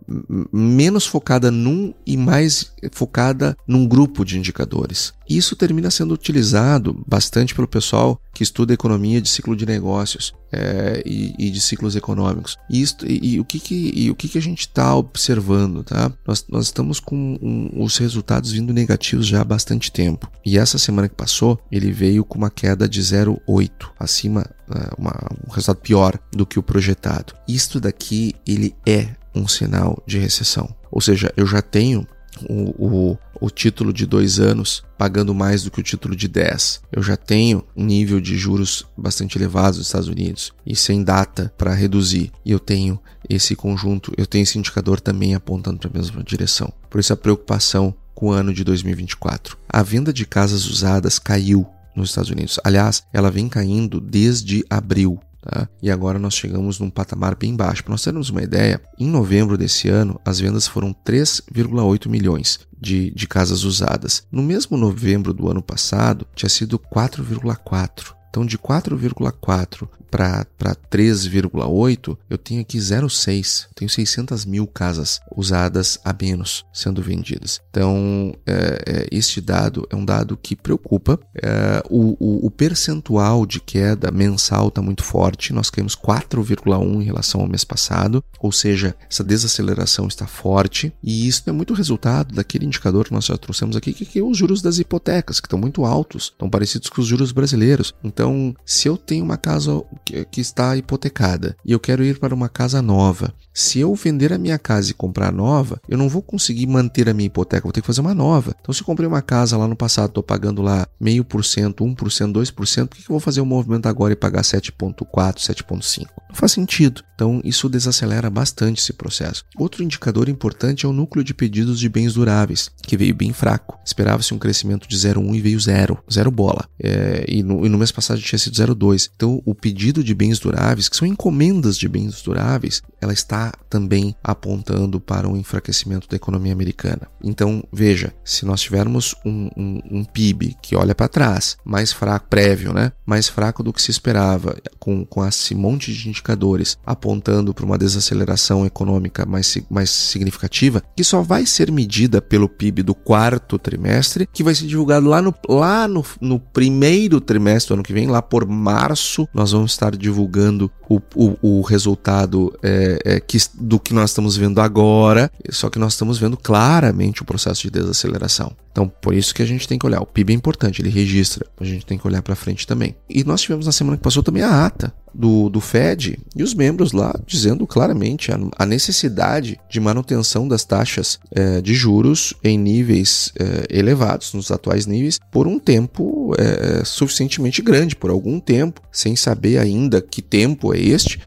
menos 0.51 1.05
focada 1.07 1.51
num 1.51 1.93
e 2.07 2.17
mais 2.17 2.73
focada 2.93 3.55
num 3.67 3.87
grupo 3.87 4.25
de 4.25 4.39
indicadores. 4.39 5.13
Isso 5.29 5.55
termina 5.55 5.91
sendo 5.91 6.15
utilizado 6.15 7.05
bastante 7.07 7.55
pelo 7.55 7.69
pessoal 7.69 8.21
que 8.33 8.43
estuda 8.43 8.73
economia 8.73 9.21
de 9.21 9.29
ciclo 9.29 9.55
de 9.55 9.67
negócios 9.67 10.33
é, 10.53 11.03
e, 11.05 11.35
e, 11.39 11.51
de 11.51 11.61
ciclos 11.61 11.97
econômicos. 11.97 12.57
E, 12.71 12.81
isto, 12.81 13.07
e, 13.07 13.35
e 13.35 13.41
o, 13.41 13.45
que, 13.45 13.61
que, 13.61 14.11
o 14.11 14.15
que, 14.15 14.29
que 14.29 14.39
a 14.39 14.43
gente 14.43 14.61
está 14.61 14.95
observando? 14.95 15.83
Tá? 15.83 16.11
Nós, 16.27 16.45
nós 16.49 16.67
estamos 16.67 17.01
com 17.01 17.39
um, 17.43 17.83
os 17.83 17.99
resultados 17.99 18.53
vindo 18.53 18.73
negativos 18.73 19.27
já 19.27 19.41
há 19.41 19.45
bastante 19.45 19.93
tempo. 19.93 20.31
E 20.47 20.57
essa 20.57 20.79
semana 20.79 21.09
que 21.09 21.15
passou, 21.15 21.61
ele 21.71 21.93
veio 21.93 22.25
com 22.25 22.39
uma 22.39 22.51
queda 22.51 22.89
de 22.89 23.03
0,8, 23.03 23.71
acima, 23.99 24.47
é, 24.71 24.91
uma, 24.97 25.15
um 25.47 25.51
resultado 25.51 25.83
pior 25.83 26.19
do 26.33 26.47
que 26.47 26.59
o 26.59 26.63
projetado. 26.63 27.35
Isto 27.47 27.81
daqui, 27.81 28.35
ele 28.47 28.75
é 28.87 29.09
um 29.35 29.47
sinal 29.47 30.03
de 30.07 30.19
recessão. 30.19 30.75
Ou 30.91 31.01
seja, 31.01 31.33
eu 31.37 31.47
já 31.47 31.61
tenho 31.61 32.07
o, 32.49 32.87
o, 32.87 33.19
o, 33.41 33.51
título 33.51 33.93
de 33.93 34.07
dois 34.07 34.39
anos 34.39 34.83
pagando 34.97 35.35
mais 35.35 35.63
do 35.63 35.71
que 35.71 35.81
o 35.81 35.83
título 35.83 36.17
de 36.17 36.29
10. 36.29 36.83
Eu 36.93 37.03
já 37.03 37.17
tenho 37.17 37.65
um 37.77 37.85
nível 37.85 38.21
de 38.21 38.37
juros 38.37 38.85
bastante 38.97 39.39
elevado 39.39 39.79
nos 39.79 39.87
Estados 39.87 40.09
Unidos 40.09 40.53
e 40.67 40.75
sem 40.75 41.03
data 41.03 41.53
para 41.57 41.75
reduzir. 41.75 42.33
E 42.45 42.51
eu 42.51 42.59
tenho 42.59 42.99
esse 43.29 43.55
conjunto, 43.55 44.13
eu 44.17 44.27
tenho 44.27 44.43
esse 44.43 44.59
indicador 44.59 45.01
também 45.01 45.35
apontando 45.35 45.79
para 45.79 45.91
a 45.91 45.93
mesma 45.93 46.23
direção. 46.23 46.73
Por 46.91 46.99
isso 46.99 47.13
a 47.13 47.17
preocupação 47.17 47.95
com 48.15 48.27
o 48.27 48.33
ano 48.33 48.53
de 48.53 48.65
2024. 48.65 49.57
A 49.69 49.83
venda 49.83 50.13
de 50.13 50.27
casas 50.27 50.67
usadas 50.67 51.19
caiu 51.19 51.67
nos 51.95 52.11
Estados 52.11 52.31
Unidos. 52.31 52.59
Aliás, 52.65 53.05
ela 53.13 53.31
vem 53.31 53.49
caindo 53.49 54.01
desde 54.01 54.65
abril. 54.69 55.21
Tá? 55.41 55.69
E 55.83 55.91
agora 55.91 56.19
nós 56.19 56.35
chegamos 56.35 56.81
num 56.81 56.91
patamar 56.91 57.37
bem 57.37 57.55
baixo. 57.55 57.85
Para 57.85 57.93
nós 57.93 58.03
termos 58.03 58.31
uma 58.31 58.43
ideia, 58.43 58.81
em 58.99 59.07
novembro 59.07 59.57
desse 59.57 59.89
ano, 59.89 60.21
as 60.25 60.41
vendas 60.41 60.67
foram 60.67 60.93
3,8 60.93 62.09
milhões 62.09 62.61
de, 62.81 63.11
de 63.11 63.27
casas 63.27 63.65
usadas. 63.65 64.27
No 64.31 64.43
mesmo 64.43 64.77
novembro 64.77 65.33
do 65.33 65.49
ano 65.49 65.63
passado, 65.63 66.27
tinha 66.35 66.49
sido 66.49 66.79
4,4. 66.79 68.18
Então, 68.29 68.45
de 68.45 68.59
4,4 68.59 69.89
para 70.11 70.75
3,8, 70.91 72.17
eu 72.29 72.39
tenho 72.39 72.61
aqui 72.61 72.79
0,6. 72.79 73.69
Tenho 73.75 73.89
600 73.89 74.45
mil 74.45 74.67
casas 74.67 75.21
usadas 75.37 75.99
a 76.05 76.15
menos 76.19 76.65
sendo 76.73 77.03
vendidas. 77.03 77.61
Então, 77.71 78.35
é, 78.47 78.83
é, 78.87 79.09
este 79.13 79.41
dado 79.41 79.87
é 79.91 79.97
um 79.97 80.05
dado 80.05 80.37
que 80.37 80.57
preocupa. 80.57 81.19
É, 81.35 81.83
o, 81.89 82.17
o, 82.19 82.47
o, 82.47 82.51
percentual 82.51 83.47
de 83.47 83.61
queda 83.61 84.11
mensal 84.11 84.69
está 84.69 84.83
muito 84.83 85.05
forte. 85.05 85.53
Nós 85.53 85.71
caímos 85.71 85.95
4,1 85.95 87.01
em 87.01 87.05
relação 87.05 87.41
ao 87.41 87.49
mês 87.49 87.65
passado, 87.65 88.25
ou 88.41 88.51
seja, 88.51 88.95
essa 89.09 89.23
desaceleração 89.23 90.09
está 90.09 90.27
forte. 90.27 90.93
E 91.03 91.29
isso 91.29 91.43
é 91.47 91.53
muito 91.53 91.75
resultado 91.75 92.35
daquele 92.35 92.67
indicador 92.67 93.05
que 93.05 93.13
nós 93.13 93.27
já 93.27 93.37
trouxemos 93.37 93.77
aqui, 93.77 93.93
que 93.93 94.19
é 94.19 94.23
os 94.23 94.37
juros 94.37 94.63
das 94.63 94.79
hipotecas, 94.79 95.41
que 95.41 95.47
estão 95.47 95.59
muito 95.59 95.85
altos, 95.85 96.25
estão 96.25 96.49
parecidos 96.49 96.89
com 96.89 97.01
os 97.01 97.07
juros 97.07 97.33
brasileiros. 97.33 97.95
Então, 98.03 98.18
se 98.65 98.89
eu 98.89 98.97
tenho 98.97 99.25
uma 99.25 99.37
casa 99.37 99.83
que 100.31 100.41
está 100.41 100.77
hipotecada 100.77 101.57
e 101.65 101.73
eu 101.73 101.81
quero 101.81 102.05
ir 102.05 102.19
para 102.19 102.35
uma 102.35 102.49
casa 102.49 102.81
nova, 102.81 103.35
se 103.53 103.81
eu 103.81 103.93
vender 103.95 104.33
a 104.33 104.39
minha 104.39 104.57
casa 104.57 104.93
e 104.93 104.95
comprar 104.95 105.33
nova, 105.33 105.81
eu 105.89 105.99
não 105.99 106.09
vou 106.09 106.23
conseguir 106.23 106.67
manter 106.67 107.09
a 107.09 107.13
minha 107.13 107.27
hipoteca, 107.27 107.65
vou 107.65 107.73
ter 107.73 107.81
que 107.81 107.87
fazer 107.87 108.01
uma 108.01 108.15
nova. 108.15 108.55
Então, 108.61 108.73
se 108.73 108.83
eu 108.83 108.87
comprei 108.87 109.07
uma 109.07 109.21
casa 109.21 109.57
lá 109.57 109.67
no 109.67 109.75
passado, 109.75 110.11
estou 110.11 110.23
pagando 110.23 110.63
lá 110.63 110.87
meio 111.01 111.25
por 111.25 111.45
cento, 111.45 111.85
1%, 111.85 112.33
2%, 112.33 112.87
por 112.87 112.97
que 112.97 113.03
eu 113.03 113.15
vou 113.15 113.21
fazer 113.21 113.41
o 113.41 113.43
um 113.43 113.47
movimento 113.47 113.87
agora 113.87 114.13
e 114.13 114.17
pagar 114.17 114.43
7,4%, 114.43 115.39
7,5%? 115.39 116.07
Não 116.29 116.37
faz 116.37 116.53
sentido. 116.53 117.03
Então, 117.15 117.41
isso 117.43 117.69
desacelera 117.69 118.31
bastante 118.31 118.81
esse 118.81 118.93
processo. 118.93 119.45
Outro 119.59 119.83
indicador 119.83 120.29
importante 120.29 120.87
é 120.87 120.89
o 120.89 120.93
núcleo 120.93 121.25
de 121.25 121.35
pedidos 121.35 121.81
de 121.81 121.89
bens 121.89 122.15
duráveis, 122.15 122.71
que 122.83 122.97
veio 122.97 123.15
bem 123.15 123.33
fraco. 123.33 123.77
Esperava-se 123.85 124.33
um 124.33 124.39
crescimento 124.39 124.87
de 124.87 124.97
0,1 124.97 125.35
e 125.35 125.41
veio 125.41 125.59
zero, 125.59 125.99
zero 126.13 126.31
bola. 126.31 126.69
É, 126.81 127.25
e, 127.27 127.43
no, 127.43 127.67
e 127.67 127.69
no 127.69 127.77
mês 127.77 127.91
passado 127.91 128.08
tinha 128.17 128.39
sido 128.39 128.55
0,2. 128.55 129.11
Então, 129.15 129.43
o 129.45 129.55
pedido 129.55 130.03
de 130.03 130.15
bens 130.15 130.39
duráveis, 130.39 130.89
que 130.89 130.97
são 130.97 131.07
encomendas 131.07 131.77
de 131.77 131.89
bens 131.89 132.23
duráveis, 132.23 132.83
ela 133.01 133.13
está 133.13 133.53
também 133.69 134.15
apontando 134.23 135.01
para 135.01 135.29
um 135.29 135.37
enfraquecimento 135.37 136.09
da 136.09 136.17
economia 136.17 136.53
americana. 136.53 137.09
Então, 137.23 137.63
veja, 137.73 138.13
se 138.25 138.45
nós 138.45 138.61
tivermos 138.61 139.15
um, 139.25 139.51
um, 139.57 139.81
um 139.91 140.05
PIB 140.05 140.57
que 140.63 140.77
olha 140.77 140.95
para 140.95 141.09
trás, 141.09 141.57
mais 141.65 141.93
fraco, 141.93 142.29
prévio, 142.29 142.73
né? 142.73 142.93
mais 143.07 143.29
fraco 143.29 143.63
do 143.63 143.73
que 143.73 143.83
se 143.83 143.91
esperava, 143.91 144.57
com, 144.79 145.05
com 145.05 145.27
esse 145.27 145.55
monte 145.55 145.93
de 145.93 146.09
indicadores 146.09 146.79
apontando 146.85 147.53
para 147.53 147.65
uma 147.65 147.79
desaceleração 147.79 148.67
econômica 148.67 149.27
mais, 149.27 149.59
mais 149.71 149.91
significativa, 149.91 150.83
que 150.97 151.05
só 151.05 151.23
vai 151.23 151.47
ser 151.47 151.71
medida 151.71 152.21
pelo 152.21 152.49
PIB 152.49 152.83
do 152.83 152.95
quarto 152.95 153.59
trimestre, 153.59 154.29
que 154.33 154.43
vai 154.43 154.55
ser 154.55 154.67
divulgado 154.67 155.09
lá 155.09 155.21
no, 155.21 155.35
lá 155.49 155.89
no, 155.89 156.05
no 156.21 156.39
primeiro 156.39 157.21
trimestre 157.21 157.69
do 157.69 157.75
ano 157.75 157.83
que 157.83 157.93
vem, 157.93 157.98
lá 158.07 158.23
por 158.23 158.47
março, 158.47 159.29
nós 159.33 159.53
vamos 159.53 159.73
estar 159.73 159.97
divulgando 159.97 160.71
o, 160.89 161.01
o, 161.15 161.59
o 161.59 161.63
resultado 161.63 162.57
é, 162.63 162.99
é, 163.05 163.21
que, 163.21 163.39
do 163.55 163.79
que 163.79 163.93
nós 163.93 164.11
estamos 164.11 164.37
vendo 164.37 164.61
agora, 164.61 165.31
só 165.51 165.69
que 165.69 165.79
nós 165.79 165.93
estamos 165.95 166.19
vendo 166.19 166.37
claramente 166.37 167.23
o 167.23 167.25
processo 167.25 167.63
de 167.63 167.71
desaceleração. 167.71 168.53
Então, 168.79 168.89
por 168.89 169.13
isso 169.13 169.35
que 169.35 169.43
a 169.43 169.47
gente 169.47 169.67
tem 169.67 169.77
que 169.77 169.85
olhar. 169.85 170.01
O 170.01 170.07
PIB 170.07 170.33
é 170.33 170.37
importante, 170.37 170.81
ele 170.81 170.89
registra. 170.89 171.45
A 171.59 171.65
gente 171.65 171.85
tem 171.85 171.99
que 171.99 172.07
olhar 172.07 172.23
para 172.23 172.37
frente 172.37 172.65
também. 172.65 172.95
E 173.11 173.25
nós 173.25 173.41
tivemos 173.41 173.67
na 173.67 173.73
semana 173.73 173.97
que 173.97 174.03
passou 174.05 174.23
também 174.23 174.45
a 174.45 174.67
ata 174.67 174.95
do, 175.13 175.49
do 175.49 175.61
Fed 175.61 176.17
e 176.37 176.45
os 176.45 176.55
membros 176.55 176.93
lá 176.93 177.13
dizendo 177.27 177.67
claramente 177.67 178.31
a, 178.31 178.39
a 178.57 178.65
necessidade 178.65 179.59
de 179.69 179.81
manutenção 179.81 180.47
das 180.47 180.65
taxas 180.65 181.19
é, 181.33 181.61
de 181.61 181.75
juros 181.75 182.35
em 182.45 182.57
níveis 182.57 183.33
é, 183.37 183.67
elevados, 183.77 184.33
nos 184.33 184.53
atuais 184.53 184.87
níveis, 184.87 185.19
por 185.33 185.49
um 185.49 185.59
tempo 185.59 186.33
é, 186.39 186.85
suficientemente 186.85 187.61
grande, 187.61 187.97
por 187.97 188.11
algum 188.11 188.39
tempo, 188.39 188.81
sem 188.93 189.17
saber 189.17 189.59
ainda 189.59 190.01
que 190.01 190.23
tempo 190.23 190.73
é 190.73 190.79
este. 190.79 191.21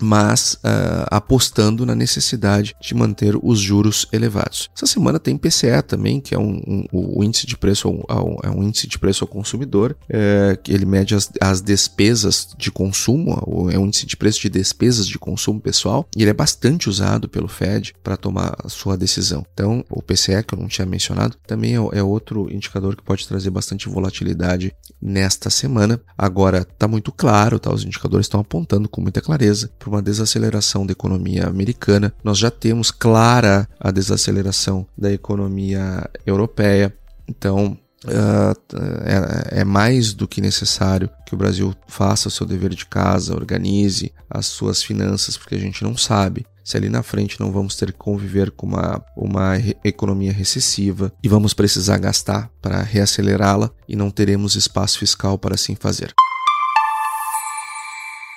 Mas 0.00 0.54
uh, 0.54 1.06
apostando 1.10 1.86
na 1.86 1.94
necessidade 1.94 2.74
de 2.80 2.94
manter 2.94 3.36
os 3.42 3.58
juros 3.58 4.06
elevados. 4.12 4.68
Essa 4.74 4.86
semana 4.86 5.18
tem 5.18 5.36
PCE 5.36 5.82
também, 5.86 6.20
que 6.20 6.34
é 6.34 6.38
um, 6.38 6.60
um, 6.66 6.86
o 6.92 7.24
índice 7.24 7.46
de 7.46 7.56
preço 7.56 7.88
ao, 8.08 8.38
é 8.42 8.50
um 8.50 8.62
índice 8.62 8.86
de 8.86 8.98
preço 8.98 9.24
ao 9.24 9.28
consumidor, 9.28 9.96
é, 10.08 10.58
que 10.62 10.72
ele 10.72 10.84
mede 10.84 11.14
as, 11.14 11.30
as 11.40 11.60
despesas 11.60 12.48
de 12.58 12.70
consumo, 12.70 13.68
é 13.72 13.78
um 13.78 13.86
índice 13.86 14.06
de 14.06 14.16
preço 14.16 14.40
de 14.40 14.48
despesas 14.48 15.06
de 15.06 15.18
consumo 15.18 15.60
pessoal, 15.60 16.06
e 16.16 16.22
ele 16.22 16.30
é 16.30 16.34
bastante 16.34 16.88
usado 16.88 17.28
pelo 17.28 17.48
Fed 17.48 17.94
para 18.02 18.16
tomar 18.16 18.56
a 18.62 18.68
sua 18.68 18.96
decisão. 18.96 19.44
Então, 19.52 19.84
o 19.90 20.02
PCE, 20.02 20.42
que 20.42 20.54
eu 20.54 20.58
não 20.58 20.68
tinha 20.68 20.86
mencionado, 20.86 21.36
também 21.46 21.74
é, 21.74 21.98
é 21.98 22.02
outro 22.02 22.52
indicador 22.52 22.96
que 22.96 23.02
pode 23.02 23.26
trazer 23.26 23.50
bastante 23.50 23.88
volatilidade 23.88 24.72
nesta 25.00 25.50
semana. 25.50 26.00
Agora, 26.16 26.58
está 26.58 26.88
muito 26.88 27.12
claro, 27.12 27.58
tá? 27.58 27.72
os 27.72 27.84
indicadores 27.84 28.26
estão 28.26 28.40
apontando 28.40 28.88
com 28.88 29.00
muita 29.00 29.20
clareza 29.20 29.70
para 29.86 29.90
uma 29.96 30.02
desaceleração 30.02 30.84
da 30.84 30.90
economia 30.90 31.46
americana. 31.46 32.12
Nós 32.24 32.38
já 32.38 32.50
temos 32.50 32.90
clara 32.90 33.68
a 33.78 33.92
desaceleração 33.92 34.84
da 34.98 35.12
economia 35.12 36.08
europeia. 36.26 36.92
Então, 37.28 37.78
Uh, 38.04 38.54
é, 39.04 39.62
é, 39.62 39.64
mais 39.64 40.12
do 40.12 40.28
que 40.28 40.40
necessário 40.40 41.10
que 41.26 41.34
o 41.34 41.36
Brasil 41.36 41.74
faça 41.88 42.28
o 42.28 42.30
seu 42.30 42.46
dever 42.46 42.72
de 42.72 42.86
casa, 42.86 43.34
organize 43.34 44.12
as 44.30 44.46
suas 44.46 44.80
finanças, 44.80 45.36
porque 45.36 45.56
a 45.56 45.58
gente 45.58 45.82
não 45.82 45.96
sabe 45.96 46.46
se 46.62 46.76
ali 46.76 46.88
na 46.88 47.02
frente 47.02 47.40
não 47.40 47.50
vamos 47.50 47.74
ter 47.74 47.90
que 47.90 47.98
conviver 47.98 48.52
com 48.52 48.66
uma, 48.66 49.02
uma 49.16 49.54
economia 49.82 50.32
recessiva 50.32 51.10
e 51.20 51.28
vamos 51.28 51.52
precisar 51.52 51.98
gastar 51.98 52.48
para 52.62 52.80
reacelerá-la 52.80 53.70
e 53.88 53.96
não 53.96 54.10
teremos 54.10 54.54
espaço 54.54 55.00
fiscal 55.00 55.36
para 55.36 55.54
assim 55.54 55.74
fazer. 55.74 56.14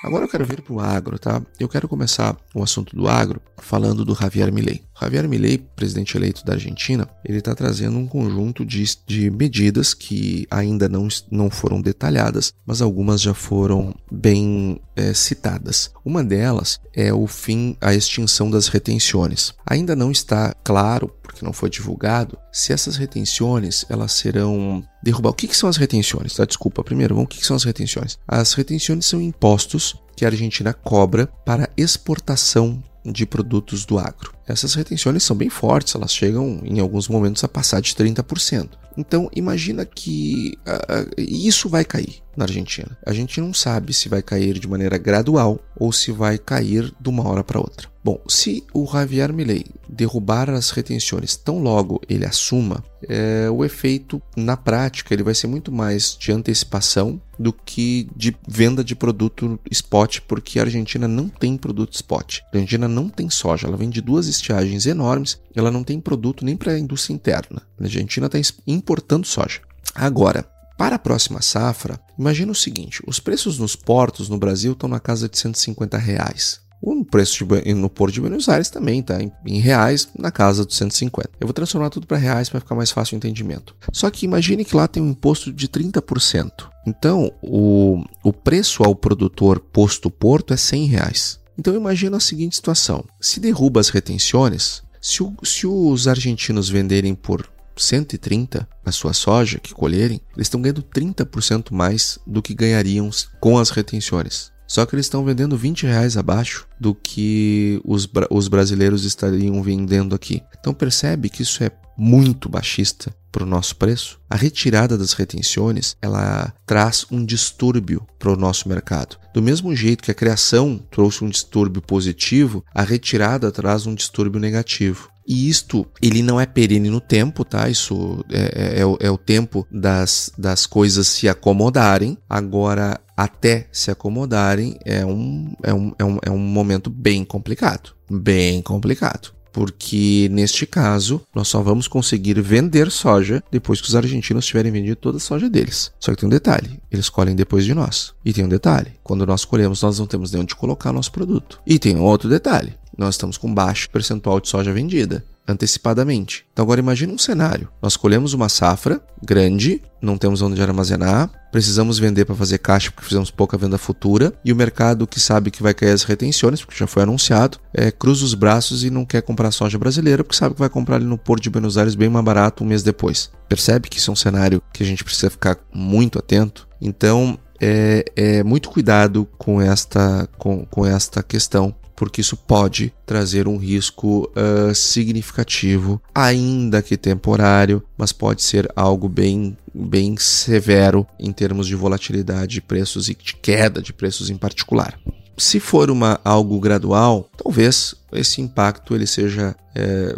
Agora 0.02 0.24
eu 0.24 0.28
quero 0.28 0.46
vir 0.46 0.62
para 0.62 0.72
o 0.72 0.80
agro, 0.80 1.18
tá? 1.18 1.42
Eu 1.58 1.68
quero 1.68 1.86
começar 1.86 2.34
o 2.54 2.62
assunto 2.62 2.96
do 2.96 3.06
agro 3.06 3.40
falando 3.58 4.04
do 4.04 4.14
Javier 4.14 4.50
Milei. 4.50 4.82
Javier 5.00 5.28
Milei, 5.28 5.58
presidente 5.58 6.16
eleito 6.16 6.44
da 6.44 6.52
Argentina, 6.52 7.08
ele 7.24 7.38
está 7.38 7.54
trazendo 7.54 7.96
um 7.96 8.06
conjunto 8.06 8.64
de, 8.64 8.84
de 9.06 9.30
medidas 9.30 9.94
que 9.94 10.46
ainda 10.50 10.88
não, 10.88 11.08
não 11.30 11.48
foram 11.48 11.80
detalhadas, 11.80 12.52
mas 12.66 12.82
algumas 12.82 13.20
já 13.20 13.32
foram 13.32 13.94
bem 14.10 14.80
é, 14.94 15.14
citadas. 15.14 15.90
Uma 16.04 16.22
delas 16.22 16.78
é 16.94 17.12
o 17.12 17.26
fim, 17.26 17.76
a 17.80 17.94
extinção 17.94 18.50
das 18.50 18.68
retenções. 18.68 19.54
Ainda 19.66 19.96
não 19.96 20.10
está 20.10 20.54
claro 20.62 21.08
porque 21.22 21.44
não 21.44 21.52
foi 21.52 21.70
divulgado, 21.70 22.36
se 22.52 22.72
essas 22.72 22.96
retenções 22.96 23.84
elas 23.88 24.12
serão 24.12 24.84
derrubadas. 25.02 25.32
O 25.32 25.36
que, 25.36 25.48
que 25.48 25.56
são 25.56 25.68
as 25.68 25.76
retenções? 25.76 26.34
Tá? 26.34 26.44
Desculpa, 26.44 26.84
primeiro, 26.84 27.14
vamos, 27.14 27.26
o 27.26 27.28
que, 27.28 27.38
que 27.38 27.46
são 27.46 27.56
as 27.56 27.64
retenções? 27.64 28.18
As 28.26 28.52
retenções 28.52 29.06
são 29.06 29.20
impostos 29.20 29.96
que 30.16 30.24
a 30.24 30.28
Argentina 30.28 30.74
cobra 30.74 31.26
para 31.46 31.70
exportação 31.76 32.82
de 33.04 33.24
produtos 33.24 33.84
do 33.84 33.98
agro. 33.98 34.32
Essas 34.46 34.74
retenções 34.74 35.22
são 35.22 35.36
bem 35.36 35.48
fortes, 35.48 35.94
elas 35.94 36.12
chegam 36.12 36.60
em 36.64 36.80
alguns 36.80 37.08
momentos 37.08 37.42
a 37.44 37.48
passar 37.48 37.80
de 37.80 37.94
30%. 37.94 38.70
Então, 38.96 39.30
imagina 39.34 39.84
que 39.86 40.58
uh, 40.66 41.14
isso 41.18 41.68
vai 41.68 41.84
cair 41.84 42.22
na 42.36 42.44
Argentina. 42.44 42.98
A 43.06 43.12
gente 43.12 43.40
não 43.40 43.54
sabe 43.54 43.92
se 43.92 44.08
vai 44.08 44.22
cair 44.22 44.58
de 44.58 44.68
maneira 44.68 44.98
gradual 44.98 45.58
ou 45.76 45.92
se 45.92 46.10
vai 46.10 46.36
cair 46.36 46.92
de 47.00 47.08
uma 47.08 47.26
hora 47.26 47.44
para 47.44 47.60
outra. 47.60 47.89
Bom, 48.02 48.18
se 48.26 48.64
o 48.72 48.86
Javier 48.86 49.30
Milei 49.30 49.66
derrubar 49.86 50.48
as 50.48 50.70
retenções 50.70 51.36
tão 51.36 51.62
logo 51.62 52.00
ele 52.08 52.24
assuma, 52.24 52.82
é, 53.06 53.50
o 53.50 53.62
efeito 53.62 54.22
na 54.34 54.56
prática 54.56 55.12
ele 55.12 55.22
vai 55.22 55.34
ser 55.34 55.48
muito 55.48 55.70
mais 55.70 56.16
de 56.18 56.32
antecipação 56.32 57.20
do 57.38 57.52
que 57.52 58.08
de 58.16 58.34
venda 58.48 58.82
de 58.82 58.96
produto 58.96 59.60
spot, 59.70 60.20
porque 60.26 60.58
a 60.58 60.62
Argentina 60.62 61.06
não 61.06 61.28
tem 61.28 61.58
produto 61.58 61.92
spot. 61.92 62.40
A 62.40 62.56
Argentina 62.56 62.88
não 62.88 63.08
tem 63.08 63.28
soja, 63.28 63.66
ela 63.66 63.76
vende 63.76 64.00
duas 64.00 64.26
estiagens 64.26 64.86
enormes, 64.86 65.38
ela 65.54 65.70
não 65.70 65.84
tem 65.84 66.00
produto 66.00 66.42
nem 66.42 66.56
para 66.56 66.72
a 66.72 66.78
indústria 66.78 67.14
interna. 67.14 67.62
A 67.78 67.84
Argentina 67.84 68.28
está 68.32 68.38
importando 68.66 69.26
soja. 69.26 69.60
Agora, 69.94 70.46
para 70.78 70.96
a 70.96 70.98
próxima 70.98 71.42
safra, 71.42 72.00
imagina 72.18 72.52
o 72.52 72.54
seguinte: 72.54 73.02
os 73.06 73.20
preços 73.20 73.58
nos 73.58 73.76
portos 73.76 74.30
no 74.30 74.38
Brasil 74.38 74.72
estão 74.72 74.88
na 74.88 74.98
casa 74.98 75.28
de 75.28 75.38
150 75.38 75.98
reais. 75.98 76.62
O 76.82 77.04
preço 77.04 77.44
de, 77.44 77.74
no 77.74 77.90
Porto 77.90 78.14
de 78.14 78.20
Buenos 78.20 78.48
Aires 78.48 78.70
também 78.70 79.00
está 79.00 79.22
em, 79.22 79.30
em, 79.46 79.60
reais, 79.60 80.08
na 80.18 80.30
casa 80.30 80.64
dos 80.64 80.76
150. 80.76 81.30
Eu 81.38 81.46
vou 81.46 81.52
transformar 81.52 81.90
tudo 81.90 82.06
para 82.06 82.16
reais 82.16 82.48
para 82.48 82.60
ficar 82.60 82.74
mais 82.74 82.90
fácil 82.90 83.14
o 83.14 83.18
entendimento. 83.18 83.76
Só 83.92 84.10
que 84.10 84.24
imagine 84.24 84.64
que 84.64 84.74
lá 84.74 84.88
tem 84.88 85.02
um 85.02 85.10
imposto 85.10 85.52
de 85.52 85.68
30%. 85.68 86.50
Então, 86.86 87.30
o, 87.42 88.02
o 88.24 88.32
preço 88.32 88.82
ao 88.82 88.94
produtor 88.94 89.60
posto 89.60 90.10
Porto 90.10 90.54
é 90.54 90.56
100 90.56 90.86
reais. 90.86 91.40
Então, 91.58 91.74
imagina 91.74 92.16
a 92.16 92.20
seguinte 92.20 92.56
situação: 92.56 93.04
se 93.20 93.38
derruba 93.38 93.80
as 93.80 93.90
retenções, 93.90 94.82
se, 95.00 95.22
o, 95.22 95.34
se 95.44 95.66
os 95.66 96.08
argentinos 96.08 96.70
venderem 96.70 97.14
por 97.14 97.46
130 97.76 98.68
a 98.84 98.92
sua 98.92 99.12
soja 99.12 99.58
que 99.58 99.74
colherem, 99.74 100.20
eles 100.34 100.46
estão 100.46 100.60
ganhando 100.60 100.82
30% 100.82 101.72
mais 101.72 102.18
do 102.26 102.42
que 102.42 102.54
ganhariam 102.54 103.08
com 103.38 103.58
as 103.58 103.70
retenções. 103.70 104.49
Só 104.70 104.86
que 104.86 104.94
eles 104.94 105.06
estão 105.06 105.24
vendendo 105.24 105.56
20 105.56 105.84
reais 105.84 106.16
abaixo 106.16 106.64
do 106.78 106.94
que 106.94 107.82
os, 107.84 108.08
os 108.30 108.46
brasileiros 108.46 109.04
estariam 109.04 109.60
vendendo 109.64 110.14
aqui. 110.14 110.44
Então 110.60 110.72
percebe 110.72 111.28
que 111.28 111.42
isso 111.42 111.64
é 111.64 111.72
muito 111.98 112.48
baixista 112.48 113.12
para 113.32 113.42
o 113.42 113.46
nosso 113.46 113.74
preço. 113.74 114.20
A 114.30 114.36
retirada 114.36 114.96
das 114.96 115.12
retenções 115.12 115.96
ela 116.00 116.54
traz 116.64 117.04
um 117.10 117.24
distúrbio 117.24 118.06
para 118.16 118.30
o 118.30 118.36
nosso 118.36 118.68
mercado. 118.68 119.16
Do 119.34 119.42
mesmo 119.42 119.74
jeito 119.74 120.04
que 120.04 120.12
a 120.12 120.14
criação 120.14 120.80
trouxe 120.88 121.24
um 121.24 121.28
distúrbio 121.28 121.82
positivo, 121.82 122.64
a 122.72 122.84
retirada 122.84 123.50
traz 123.50 123.86
um 123.86 123.94
distúrbio 123.94 124.40
negativo. 124.40 125.10
E 125.30 125.48
isto, 125.48 125.86
ele 126.02 126.24
não 126.24 126.40
é 126.40 126.44
perene 126.44 126.90
no 126.90 127.00
tempo, 127.00 127.44
tá? 127.44 127.68
Isso 127.68 128.24
é, 128.32 128.78
é, 128.78 128.80
é, 128.80 128.84
o, 128.84 128.98
é 128.98 129.08
o 129.08 129.16
tempo 129.16 129.64
das, 129.70 130.32
das 130.36 130.66
coisas 130.66 131.06
se 131.06 131.28
acomodarem. 131.28 132.18
Agora, 132.28 133.00
até 133.16 133.68
se 133.70 133.92
acomodarem, 133.92 134.76
é 134.84 135.06
um, 135.06 135.54
é 135.62 135.72
um, 135.72 135.94
é 135.96 136.04
um, 136.04 136.18
é 136.26 136.30
um 136.32 136.38
momento 136.38 136.90
bem 136.90 137.24
complicado. 137.24 137.94
Bem 138.10 138.60
complicado 138.60 139.32
porque 139.52 140.28
neste 140.30 140.66
caso 140.66 141.20
nós 141.34 141.48
só 141.48 141.62
vamos 141.62 141.88
conseguir 141.88 142.40
vender 142.40 142.90
soja 142.90 143.42
depois 143.50 143.80
que 143.80 143.88
os 143.88 143.96
argentinos 143.96 144.46
tiverem 144.46 144.72
vendido 144.72 144.96
toda 144.96 145.18
a 145.18 145.20
soja 145.20 145.48
deles. 145.48 145.92
Só 145.98 146.12
que 146.12 146.18
tem 146.18 146.26
um 146.26 146.30
detalhe: 146.30 146.80
eles 146.90 147.08
colhem 147.08 147.34
depois 147.34 147.64
de 147.64 147.74
nós. 147.74 148.12
E 148.24 148.32
tem 148.32 148.44
um 148.44 148.48
detalhe: 148.48 148.92
quando 149.02 149.26
nós 149.26 149.44
colhemos, 149.44 149.82
nós 149.82 149.98
não 149.98 150.06
temos 150.06 150.32
nem 150.32 150.42
onde 150.42 150.54
colocar 150.54 150.92
nosso 150.92 151.12
produto. 151.12 151.60
E 151.66 151.78
tem 151.78 151.98
outro 151.98 152.28
detalhe: 152.28 152.74
nós 152.96 153.14
estamos 153.14 153.36
com 153.36 153.52
baixo 153.52 153.90
percentual 153.90 154.40
de 154.40 154.48
soja 154.48 154.72
vendida 154.72 155.24
antecipadamente. 155.50 156.46
Então 156.52 156.62
agora 156.62 156.80
imagine 156.80 157.12
um 157.12 157.18
cenário. 157.18 157.68
Nós 157.82 157.96
colhemos 157.96 158.32
uma 158.32 158.48
safra 158.48 159.00
grande, 159.22 159.82
não 160.00 160.16
temos 160.16 160.40
onde 160.42 160.60
armazenar, 160.62 161.30
precisamos 161.52 161.98
vender 161.98 162.24
para 162.24 162.34
fazer 162.34 162.58
caixa 162.58 162.90
porque 162.90 163.06
fizemos 163.06 163.30
pouca 163.30 163.58
venda 163.58 163.76
futura 163.76 164.32
e 164.44 164.52
o 164.52 164.56
mercado 164.56 165.06
que 165.06 165.20
sabe 165.20 165.50
que 165.50 165.62
vai 165.62 165.74
cair 165.74 165.92
as 165.92 166.04
retenções, 166.04 166.64
porque 166.64 166.78
já 166.78 166.86
foi 166.86 167.02
anunciado, 167.02 167.58
é, 167.74 167.90
cruza 167.90 168.24
os 168.24 168.34
braços 168.34 168.84
e 168.84 168.90
não 168.90 169.04
quer 169.04 169.22
comprar 169.22 169.50
soja 169.50 169.78
brasileira 169.78 170.24
porque 170.24 170.36
sabe 170.36 170.54
que 170.54 170.60
vai 170.60 170.70
comprar 170.70 170.96
ali 170.96 171.04
no 171.04 171.18
Porto 171.18 171.42
de 171.42 171.50
Buenos 171.50 171.76
Aires 171.76 171.94
bem 171.94 172.08
mais 172.08 172.24
barato 172.24 172.64
um 172.64 172.66
mês 172.66 172.82
depois. 172.82 173.30
Percebe 173.48 173.88
que 173.88 173.98
isso 173.98 174.10
é 174.10 174.12
um 174.12 174.16
cenário 174.16 174.62
que 174.72 174.82
a 174.82 174.86
gente 174.86 175.04
precisa 175.04 175.30
ficar 175.30 175.58
muito 175.72 176.18
atento? 176.18 176.68
Então, 176.80 177.38
é, 177.60 178.04
é 178.16 178.42
muito 178.42 178.70
cuidado 178.70 179.28
com 179.36 179.60
esta, 179.60 180.26
com, 180.38 180.64
com 180.64 180.86
esta 180.86 181.22
questão 181.22 181.74
porque 182.00 182.22
isso 182.22 182.34
pode 182.34 182.94
trazer 183.04 183.46
um 183.46 183.58
risco 183.58 184.26
uh, 184.30 184.74
significativo, 184.74 186.00
ainda 186.14 186.80
que 186.80 186.96
temporário, 186.96 187.82
mas 187.94 188.10
pode 188.10 188.42
ser 188.42 188.66
algo 188.74 189.06
bem, 189.06 189.54
bem 189.74 190.16
severo 190.16 191.06
em 191.18 191.30
termos 191.30 191.66
de 191.66 191.74
volatilidade 191.74 192.54
de 192.54 192.62
preços 192.62 193.10
e 193.10 193.14
de 193.14 193.36
queda 193.36 193.82
de 193.82 193.92
preços 193.92 194.30
em 194.30 194.38
particular. 194.38 194.98
Se 195.36 195.60
for 195.60 195.90
uma, 195.90 196.18
algo 196.24 196.58
gradual, 196.58 197.28
talvez 197.36 197.94
esse 198.14 198.40
impacto 198.40 198.94
ele 198.94 199.06
seja 199.06 199.54
é, 199.74 200.16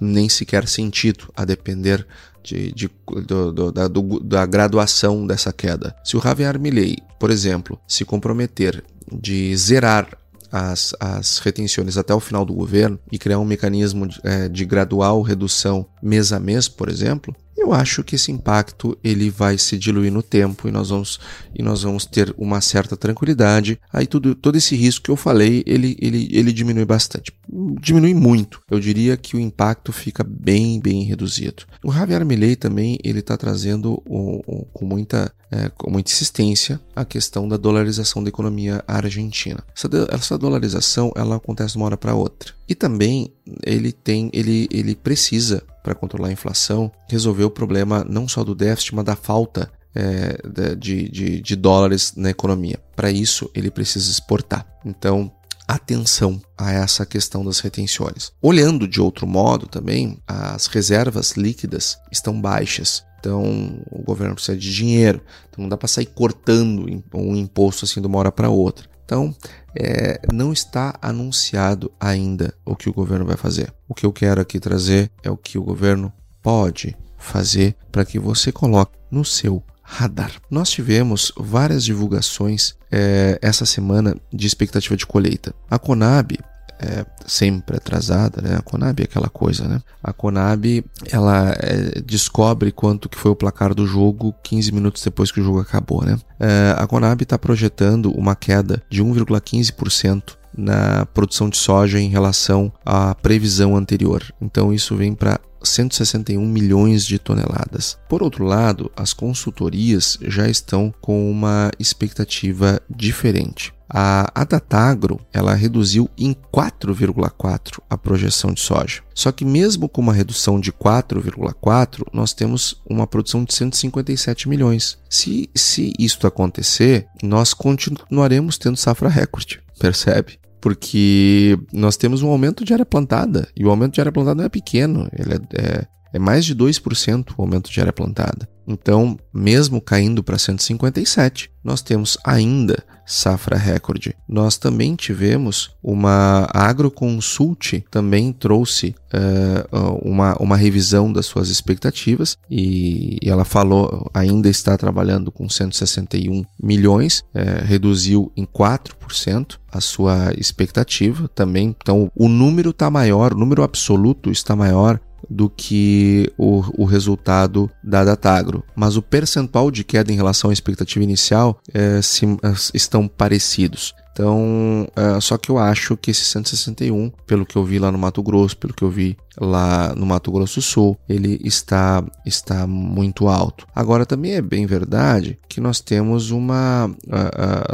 nem 0.00 0.28
sequer 0.28 0.68
sentido, 0.68 1.28
a 1.36 1.44
depender 1.44 2.06
de, 2.40 2.70
de, 2.70 2.88
do, 3.26 3.50
do, 3.50 3.72
da, 3.72 3.88
do, 3.88 4.20
da, 4.20 4.46
graduação 4.46 5.26
dessa 5.26 5.52
queda. 5.52 5.96
Se 6.04 6.16
o 6.16 6.20
Javier 6.20 6.56
Milley, 6.56 6.98
por 7.18 7.32
exemplo, 7.32 7.80
se 7.84 8.04
comprometer 8.04 8.84
de 9.12 9.56
zerar 9.56 10.16
as, 10.50 10.94
as 11.00 11.38
retenções 11.38 11.96
até 11.96 12.14
o 12.14 12.20
final 12.20 12.44
do 12.44 12.54
governo 12.54 12.98
e 13.10 13.18
criar 13.18 13.38
um 13.38 13.44
mecanismo 13.44 14.06
de, 14.06 14.20
é, 14.22 14.48
de 14.48 14.64
gradual 14.64 15.22
redução 15.22 15.86
mês 16.02 16.32
a 16.32 16.40
mês, 16.40 16.68
por 16.68 16.88
exemplo, 16.88 17.34
eu 17.56 17.72
acho 17.72 18.04
que 18.04 18.14
esse 18.16 18.30
impacto 18.30 18.96
ele 19.02 19.30
vai 19.30 19.56
se 19.56 19.78
diluir 19.78 20.12
no 20.12 20.22
tempo 20.22 20.68
e 20.68 20.70
nós 20.70 20.90
vamos 20.90 21.18
e 21.54 21.62
nós 21.62 21.82
vamos 21.82 22.04
ter 22.04 22.34
uma 22.36 22.60
certa 22.60 22.96
tranquilidade. 22.96 23.80
Aí 23.92 24.06
tudo, 24.06 24.34
todo 24.34 24.56
esse 24.56 24.76
risco 24.76 25.04
que 25.04 25.10
eu 25.10 25.16
falei, 25.16 25.64
ele, 25.66 25.96
ele, 26.00 26.28
ele 26.30 26.52
diminui 26.52 26.84
bastante. 26.84 27.32
Diminui 27.80 28.14
muito. 28.14 28.60
Eu 28.70 28.78
diria 28.78 29.16
que 29.16 29.36
o 29.36 29.40
impacto 29.40 29.90
fica 29.90 30.22
bem, 30.22 30.78
bem 30.78 31.02
reduzido. 31.04 31.64
O 31.82 31.90
Javier 31.90 32.24
Milei 32.24 32.56
também 32.56 32.98
ele 33.02 33.20
está 33.20 33.36
trazendo 33.36 34.02
o, 34.06 34.42
o, 34.46 34.66
com 34.66 34.84
muita 34.84 35.32
é, 35.50 35.68
com 35.68 35.90
muita 35.90 36.10
insistência 36.10 36.80
a 36.94 37.04
questão 37.04 37.48
da 37.48 37.56
dolarização 37.56 38.22
da 38.22 38.28
economia 38.28 38.82
argentina. 38.86 39.62
Essa, 39.74 39.88
essa 40.10 40.38
dolarização 40.38 41.12
ela 41.16 41.36
acontece 41.36 41.72
de 41.72 41.78
uma 41.78 41.86
hora 41.86 41.96
para 41.96 42.14
outra. 42.14 42.52
E 42.68 42.74
também 42.74 43.32
ele 43.62 43.92
tem 43.92 44.30
ele, 44.32 44.68
ele 44.70 44.94
precisa 44.94 45.62
para 45.82 45.94
controlar 45.94 46.28
a 46.28 46.32
inflação, 46.32 46.90
resolver 47.08 47.44
o 47.44 47.50
problema 47.50 48.04
não 48.08 48.26
só 48.26 48.42
do 48.42 48.54
déficit, 48.54 48.94
mas 48.94 49.04
da 49.04 49.14
falta 49.14 49.70
é, 49.94 50.38
de, 50.76 51.08
de, 51.08 51.40
de 51.40 51.56
dólares 51.56 52.12
na 52.16 52.30
economia. 52.30 52.78
Para 52.94 53.10
isso, 53.10 53.50
ele 53.54 53.70
precisa 53.70 54.10
exportar. 54.10 54.66
Então, 54.84 55.32
atenção 55.66 56.40
a 56.56 56.70
essa 56.70 57.06
questão 57.06 57.44
das 57.44 57.60
retenções. 57.60 58.30
Olhando 58.42 58.86
de 58.86 59.00
outro 59.00 59.26
modo 59.26 59.66
também, 59.66 60.18
as 60.26 60.66
reservas 60.66 61.32
líquidas 61.32 61.98
estão 62.12 62.40
baixas. 62.40 63.04
Então, 63.18 63.80
o 63.90 64.02
governo 64.02 64.34
precisa 64.34 64.56
de 64.56 64.72
dinheiro. 64.72 65.20
Então, 65.48 65.62
não 65.62 65.68
dá 65.68 65.76
para 65.76 65.88
sair 65.88 66.06
cortando 66.06 66.86
um 67.14 67.34
imposto 67.34 67.84
assim 67.84 68.00
de 68.00 68.06
uma 68.06 68.18
hora 68.18 68.30
para 68.30 68.50
outra. 68.50 68.88
Então, 69.06 69.32
é, 69.72 70.20
não 70.32 70.52
está 70.52 70.98
anunciado 71.00 71.92
ainda 71.98 72.52
o 72.64 72.74
que 72.74 72.90
o 72.90 72.92
governo 72.92 73.24
vai 73.24 73.36
fazer. 73.36 73.72
O 73.88 73.94
que 73.94 74.04
eu 74.04 74.12
quero 74.12 74.40
aqui 74.40 74.58
trazer 74.58 75.10
é 75.22 75.30
o 75.30 75.36
que 75.36 75.56
o 75.56 75.62
governo 75.62 76.12
pode 76.42 76.96
fazer 77.16 77.76
para 77.92 78.04
que 78.04 78.18
você 78.18 78.50
coloque 78.50 78.98
no 79.08 79.24
seu 79.24 79.62
radar. 79.80 80.32
Nós 80.50 80.70
tivemos 80.70 81.30
várias 81.36 81.84
divulgações 81.84 82.74
é, 82.90 83.38
essa 83.40 83.64
semana 83.64 84.16
de 84.32 84.46
expectativa 84.46 84.96
de 84.96 85.06
colheita. 85.06 85.54
A 85.70 85.78
Conab 85.78 86.36
é 86.78 87.04
sempre 87.26 87.76
atrasada, 87.76 88.40
né? 88.42 88.56
A 88.56 88.62
Conab 88.62 89.00
é 89.00 89.04
aquela 89.04 89.28
coisa, 89.28 89.66
né? 89.66 89.80
A 90.02 90.12
Conab, 90.12 90.84
ela 91.10 91.54
é, 91.58 92.00
descobre 92.00 92.70
quanto 92.70 93.08
que 93.08 93.18
foi 93.18 93.30
o 93.30 93.36
placar 93.36 93.74
do 93.74 93.86
jogo 93.86 94.34
15 94.42 94.72
minutos 94.72 95.02
depois 95.02 95.30
que 95.30 95.40
o 95.40 95.44
jogo 95.44 95.60
acabou, 95.60 96.04
né? 96.04 96.18
É, 96.38 96.74
a 96.76 96.86
Conab 96.86 97.22
está 97.22 97.38
projetando 97.38 98.10
uma 98.12 98.36
queda 98.36 98.82
de 98.90 99.02
1,15% 99.02 100.36
na 100.56 101.04
produção 101.06 101.50
de 101.50 101.56
soja 101.58 102.00
em 102.00 102.08
relação 102.08 102.72
à 102.84 103.14
previsão 103.14 103.76
anterior. 103.76 104.22
Então 104.40 104.72
isso 104.72 104.96
vem 104.96 105.14
para 105.14 105.38
161 105.62 106.46
milhões 106.46 107.04
de 107.04 107.18
toneladas. 107.18 107.98
Por 108.08 108.22
outro 108.22 108.44
lado, 108.44 108.90
as 108.96 109.12
consultorias 109.12 110.18
já 110.22 110.48
estão 110.48 110.94
com 111.00 111.30
uma 111.30 111.70
expectativa 111.78 112.80
diferente. 112.88 113.75
A 113.88 114.30
Adatagro 114.34 115.20
ela 115.32 115.54
reduziu 115.54 116.10
em 116.18 116.34
4,4 116.52 117.80
a 117.88 117.96
projeção 117.96 118.52
de 118.52 118.60
soja. 118.60 119.02
Só 119.14 119.30
que 119.30 119.44
mesmo 119.44 119.88
com 119.88 120.00
uma 120.00 120.12
redução 120.12 120.58
de 120.58 120.72
4,4, 120.72 122.04
nós 122.12 122.32
temos 122.32 122.82
uma 122.88 123.06
produção 123.06 123.44
de 123.44 123.54
157 123.54 124.48
milhões. 124.48 124.98
Se, 125.08 125.48
se 125.54 125.92
isto 125.98 126.26
acontecer, 126.26 127.06
nós 127.22 127.54
continuaremos 127.54 128.58
tendo 128.58 128.76
safra 128.76 129.08
recorde, 129.08 129.60
percebe? 129.78 130.38
Porque 130.60 131.58
nós 131.72 131.96
temos 131.96 132.22
um 132.22 132.28
aumento 132.28 132.64
de 132.64 132.72
área 132.72 132.84
plantada, 132.84 133.48
e 133.54 133.64
o 133.64 133.70
aumento 133.70 133.94
de 133.94 134.00
área 134.00 134.10
plantada 134.10 134.36
não 134.36 134.44
é 134.44 134.48
pequeno, 134.48 135.08
ele 135.12 135.34
é, 135.34 135.60
é 135.62 135.86
é 136.16 136.18
mais 136.18 136.46
de 136.46 136.56
2% 136.56 137.34
o 137.36 137.42
aumento 137.42 137.70
de 137.70 137.78
área 137.78 137.92
plantada. 137.92 138.48
Então, 138.66 139.18
mesmo 139.32 139.80
caindo 139.80 140.22
para 140.22 140.38
157, 140.38 141.50
nós 141.62 141.82
temos 141.82 142.16
ainda 142.24 142.84
safra 143.06 143.56
recorde. 143.56 144.14
Nós 144.28 144.58
também 144.58 144.96
tivemos 144.96 145.70
uma 145.82 146.48
Agroconsult 146.52 147.84
também 147.90 148.32
trouxe 148.32 148.94
uh, 149.14 149.98
uma, 150.02 150.36
uma 150.40 150.56
revisão 150.56 151.12
das 151.12 151.26
suas 151.26 151.48
expectativas 151.48 152.36
e, 152.50 153.18
e, 153.22 153.30
ela 153.30 153.44
falou 153.44 154.10
ainda 154.12 154.48
está 154.48 154.76
trabalhando 154.76 155.30
com 155.30 155.48
161 155.48 156.44
milhões, 156.60 157.20
uh, 157.34 157.64
reduziu 157.64 158.32
em 158.36 158.44
4% 158.44 159.58
a 159.70 159.80
sua 159.80 160.32
expectativa 160.36 161.28
também. 161.28 161.74
Então 161.80 162.10
o 162.14 162.28
número 162.28 162.70
está 162.70 162.90
maior, 162.90 163.32
o 163.32 163.38
número 163.38 163.62
absoluto 163.62 164.30
está 164.30 164.56
maior 164.56 165.00
do 165.28 165.48
que 165.50 166.32
o, 166.38 166.82
o 166.82 166.84
resultado 166.84 167.70
da 167.82 168.04
Datagro. 168.04 168.64
Mas 168.74 168.96
o 168.96 169.02
percentual 169.02 169.70
de 169.70 169.84
queda 169.84 170.12
em 170.12 170.16
relação 170.16 170.50
à 170.50 170.52
expectativa 170.52 171.04
inicial 171.04 171.60
é, 171.72 172.00
se, 172.02 172.24
é, 172.24 172.52
estão 172.74 173.08
parecidos. 173.08 173.94
Então, 174.12 174.88
é, 174.96 175.20
só 175.20 175.36
que 175.36 175.50
eu 175.50 175.58
acho 175.58 175.94
que 175.94 176.10
esse 176.10 176.24
161, 176.24 177.12
pelo 177.26 177.44
que 177.44 177.54
eu 177.54 177.62
vi 177.62 177.78
lá 177.78 177.92
no 177.92 177.98
Mato 177.98 178.22
Grosso, 178.22 178.56
pelo 178.56 178.72
que 178.72 178.82
eu 178.82 178.90
vi 178.90 179.14
lá 179.38 179.94
no 179.94 180.06
Mato 180.06 180.32
Grosso 180.32 180.60
do 180.60 180.62
Sul, 180.62 180.98
ele 181.06 181.38
está, 181.44 182.02
está 182.24 182.66
muito 182.66 183.28
alto. 183.28 183.66
Agora, 183.74 184.06
também 184.06 184.32
é 184.32 184.40
bem 184.40 184.64
verdade 184.64 185.38
que 185.46 185.60
nós 185.60 185.80
temos 185.80 186.30
uma. 186.30 186.90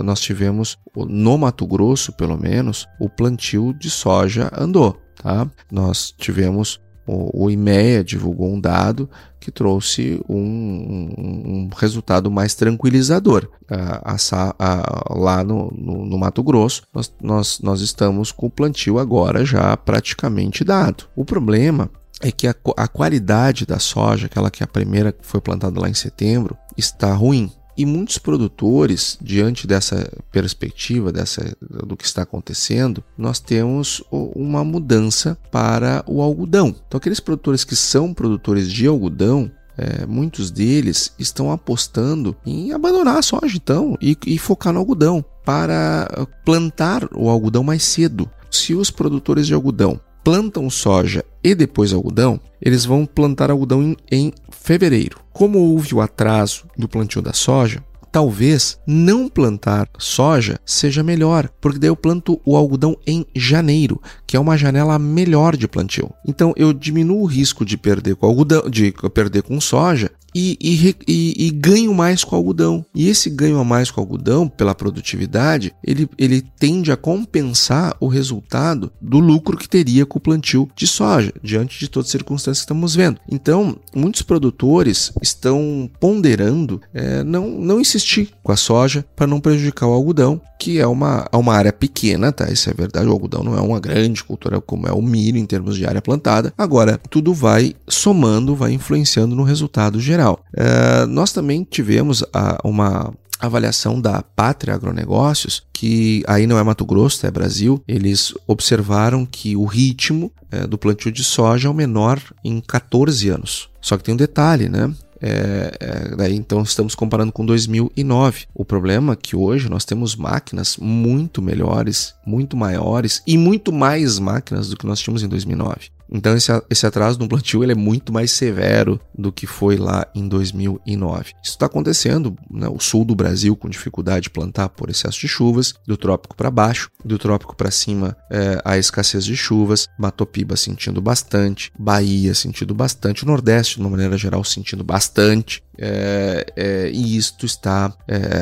Nós 0.02 0.20
tivemos, 0.20 0.76
no 0.96 1.38
Mato 1.38 1.64
Grosso, 1.64 2.12
pelo 2.12 2.36
menos, 2.36 2.88
o 2.98 3.08
plantio 3.08 3.72
de 3.72 3.88
soja 3.88 4.50
andou. 4.52 5.00
Tá? 5.22 5.48
Nós 5.70 6.12
tivemos 6.18 6.80
O, 7.06 7.50
IMEA 7.50 8.04
divulgou 8.04 8.52
um 8.52 8.60
dado 8.60 9.10
que 9.40 9.50
trouxe 9.50 10.20
um, 10.28 10.36
um, 10.36 11.12
um 11.18 11.70
resultado 11.76 12.30
mais 12.30 12.54
tranquilizador. 12.54 13.48
A, 13.68 14.16
a, 14.58 15.14
lá 15.18 15.42
no, 15.42 15.72
no, 15.76 16.06
no, 16.06 16.18
Mato 16.18 16.42
Grosso, 16.42 16.82
nós, 16.94 17.12
nós, 17.20 17.60
nós 17.60 17.80
estamos 17.80 18.30
com 18.30 18.46
o 18.46 18.50
plantio 18.50 18.98
agora 18.98 19.44
já 19.44 19.76
praticamente 19.76 20.62
dado. 20.62 21.04
O 21.16 21.24
problema 21.24 21.90
é 22.20 22.30
que 22.30 22.46
a, 22.46 22.54
a 22.76 22.86
qualidade 22.86 23.66
da 23.66 23.80
soja, 23.80 24.26
aquela 24.26 24.50
que 24.50 24.62
a 24.62 24.66
primeira 24.66 25.14
foi 25.22 25.40
plantada 25.40 25.80
lá 25.80 25.88
em 25.88 25.94
setembro, 25.94 26.56
está 26.76 27.12
ruim. 27.12 27.50
E 27.76 27.86
muitos 27.86 28.18
produtores, 28.18 29.18
diante 29.20 29.66
dessa 29.66 30.10
perspectiva, 30.30 31.10
dessa, 31.10 31.56
do 31.60 31.96
que 31.96 32.04
está 32.04 32.22
acontecendo, 32.22 33.02
nós 33.16 33.40
temos 33.40 34.02
uma 34.10 34.62
mudança 34.62 35.38
para 35.50 36.04
o 36.06 36.20
algodão. 36.20 36.74
Então, 36.86 36.98
aqueles 36.98 37.20
produtores 37.20 37.64
que 37.64 37.74
são 37.74 38.12
produtores 38.12 38.70
de 38.70 38.86
algodão, 38.86 39.50
é, 39.76 40.04
muitos 40.06 40.50
deles 40.50 41.14
estão 41.18 41.50
apostando 41.50 42.36
em 42.44 42.72
abandonar 42.72 43.16
a 43.16 43.22
soja, 43.22 43.56
então, 43.56 43.96
e, 44.00 44.16
e 44.26 44.38
focar 44.38 44.72
no 44.72 44.80
algodão 44.80 45.24
para 45.44 46.26
plantar 46.44 47.08
o 47.14 47.28
algodão 47.28 47.64
mais 47.64 47.82
cedo. 47.82 48.30
Se 48.50 48.74
os 48.74 48.90
produtores 48.90 49.46
de 49.46 49.54
algodão 49.54 49.98
plantam 50.22 50.68
soja 50.70 51.24
e 51.42 51.54
depois 51.54 51.92
algodão, 51.92 52.40
eles 52.60 52.84
vão 52.84 53.04
plantar 53.04 53.50
algodão 53.50 53.82
em, 53.82 53.96
em 54.10 54.32
fevereiro. 54.50 55.18
Como 55.32 55.58
houve 55.58 55.94
o 55.94 56.00
atraso 56.00 56.64
do 56.76 56.88
plantio 56.88 57.20
da 57.20 57.32
soja, 57.32 57.82
talvez 58.12 58.78
não 58.86 59.28
plantar 59.28 59.88
soja 59.98 60.60
seja 60.66 61.02
melhor, 61.02 61.48
porque 61.60 61.78
daí 61.78 61.88
eu 61.88 61.96
planto 61.96 62.40
o 62.44 62.56
algodão 62.56 62.96
em 63.06 63.26
janeiro, 63.34 64.00
que 64.26 64.36
é 64.36 64.40
uma 64.40 64.58
janela 64.58 64.98
melhor 64.98 65.56
de 65.56 65.66
plantio. 65.66 66.12
Então 66.26 66.52
eu 66.56 66.72
diminuo 66.72 67.22
o 67.22 67.26
risco 67.26 67.64
de 67.64 67.76
perder 67.78 68.14
com 68.14 68.26
algodão, 68.26 68.68
de 68.68 68.92
perder 69.14 69.42
com 69.42 69.58
soja 69.60 70.10
e, 70.34 70.56
e, 70.60 70.96
e, 71.06 71.46
e, 71.46 71.50
ganho 71.50 71.92
mais 71.94 72.24
com 72.24 72.36
algodão. 72.36 72.84
E 72.94 73.08
esse 73.08 73.28
ganho 73.28 73.58
a 73.58 73.64
mais 73.64 73.90
com 73.90 74.00
algodão, 74.00 74.48
pela 74.48 74.74
produtividade, 74.74 75.74
ele, 75.84 76.08
ele 76.18 76.42
tende 76.58 76.90
a 76.90 76.96
compensar 76.96 77.94
o 78.00 78.06
resultado 78.06 78.92
do 79.00 79.18
lucro 79.18 79.56
que 79.56 79.68
teria 79.68 80.06
com 80.06 80.18
o 80.18 80.22
plantio 80.22 80.68
de 80.74 80.86
soja, 80.86 81.32
diante 81.42 81.78
de 81.78 81.88
todas 81.88 82.08
as 82.08 82.12
circunstâncias 82.12 82.58
que 82.58 82.64
estamos 82.64 82.94
vendo. 82.94 83.20
Então, 83.30 83.76
muitos 83.94 84.22
produtores 84.22 85.12
estão 85.22 85.90
ponderando 86.00 86.80
é, 86.94 87.22
não, 87.22 87.48
não 87.48 87.80
insistir 87.80 88.30
com 88.42 88.52
a 88.52 88.56
soja 88.56 89.04
para 89.14 89.26
não 89.26 89.40
prejudicar 89.40 89.86
o 89.86 89.92
algodão, 89.92 90.40
que 90.58 90.78
é 90.78 90.86
uma, 90.86 91.26
é 91.30 91.36
uma 91.36 91.54
área 91.54 91.72
pequena, 91.72 92.30
tá? 92.32 92.50
Isso 92.50 92.70
é 92.70 92.74
verdade, 92.74 93.06
o 93.06 93.12
algodão 93.12 93.42
não 93.42 93.56
é 93.56 93.60
uma 93.60 93.80
grande 93.80 94.22
cultura 94.22 94.60
como 94.60 94.86
é 94.86 94.92
o 94.92 95.02
milho 95.02 95.38
em 95.38 95.46
termos 95.46 95.76
de 95.76 95.84
área 95.86 96.00
plantada. 96.00 96.52
Agora, 96.56 97.00
tudo 97.10 97.34
vai 97.34 97.74
somando, 97.88 98.54
vai 98.54 98.72
influenciando 98.72 99.34
no 99.34 99.42
resultado 99.42 100.00
geral 100.00 100.21
geral. 100.22 100.44
Uh, 100.54 101.06
nós 101.08 101.32
também 101.32 101.66
tivemos 101.68 102.24
a, 102.32 102.58
uma 102.64 103.12
avaliação 103.40 104.00
da 104.00 104.22
Pátria 104.22 104.74
Agronegócios, 104.74 105.64
que 105.72 106.22
aí 106.28 106.46
não 106.46 106.58
é 106.58 106.62
Mato 106.62 106.84
Grosso, 106.84 107.26
é 107.26 107.30
Brasil, 107.30 107.82
eles 107.88 108.32
observaram 108.46 109.26
que 109.26 109.56
o 109.56 109.64
ritmo 109.64 110.30
é, 110.48 110.64
do 110.64 110.78
plantio 110.78 111.10
de 111.10 111.24
soja 111.24 111.66
é 111.66 111.70
o 111.70 111.74
menor 111.74 112.20
em 112.44 112.60
14 112.60 113.28
anos. 113.28 113.68
Só 113.80 113.96
que 113.96 114.04
tem 114.04 114.14
um 114.14 114.16
detalhe, 114.16 114.68
né? 114.68 114.94
É, 115.20 115.72
é, 115.78 116.16
daí 116.16 116.34
então 116.34 116.62
estamos 116.62 116.94
comparando 116.94 117.32
com 117.32 117.44
2009. 117.44 118.46
O 118.54 118.64
problema 118.64 119.12
é 119.14 119.16
que 119.16 119.34
hoje 119.34 119.68
nós 119.68 119.84
temos 119.84 120.14
máquinas 120.14 120.76
muito 120.76 121.42
melhores, 121.42 122.14
muito 122.24 122.56
maiores 122.56 123.22
e 123.26 123.36
muito 123.36 123.72
mais 123.72 124.20
máquinas 124.20 124.68
do 124.68 124.76
que 124.76 124.86
nós 124.86 125.00
tínhamos 125.00 125.22
em 125.22 125.28
2009. 125.28 125.90
Então 126.12 126.36
esse, 126.36 126.52
esse 126.68 126.86
atraso 126.86 127.18
no 127.18 127.28
plantio 127.28 127.62
ele 127.62 127.72
é 127.72 127.76
muito 127.76 128.12
mais 128.12 128.30
severo 128.30 129.00
do 129.16 129.32
que 129.32 129.46
foi 129.46 129.76
lá 129.76 130.06
em 130.14 130.28
2009. 130.28 131.32
Isso 131.42 131.52
está 131.52 131.66
acontecendo, 131.66 132.36
né? 132.50 132.68
o 132.68 132.78
sul 132.78 133.04
do 133.04 133.14
Brasil 133.14 133.56
com 133.56 133.68
dificuldade 133.68 134.24
de 134.24 134.30
plantar 134.30 134.68
por 134.68 134.90
excesso 134.90 135.18
de 135.20 135.28
chuvas, 135.28 135.74
do 135.86 135.96
trópico 135.96 136.36
para 136.36 136.50
baixo, 136.50 136.90
do 137.02 137.18
trópico 137.18 137.56
para 137.56 137.70
cima 137.70 138.16
é, 138.30 138.60
a 138.64 138.76
escassez 138.76 139.24
de 139.24 139.36
chuvas, 139.36 139.88
Matopiba 139.98 140.56
sentindo 140.56 141.00
bastante, 141.00 141.72
Bahia 141.78 142.34
sentindo 142.34 142.74
bastante, 142.74 143.24
o 143.24 143.26
Nordeste 143.26 143.76
de 143.76 143.80
uma 143.80 143.90
maneira 143.90 144.18
geral 144.18 144.44
sentindo 144.44 144.84
bastante, 144.84 145.62
é, 145.78 146.46
é, 146.54 146.90
e 146.90 147.16
isto 147.16 147.46
está 147.46 147.92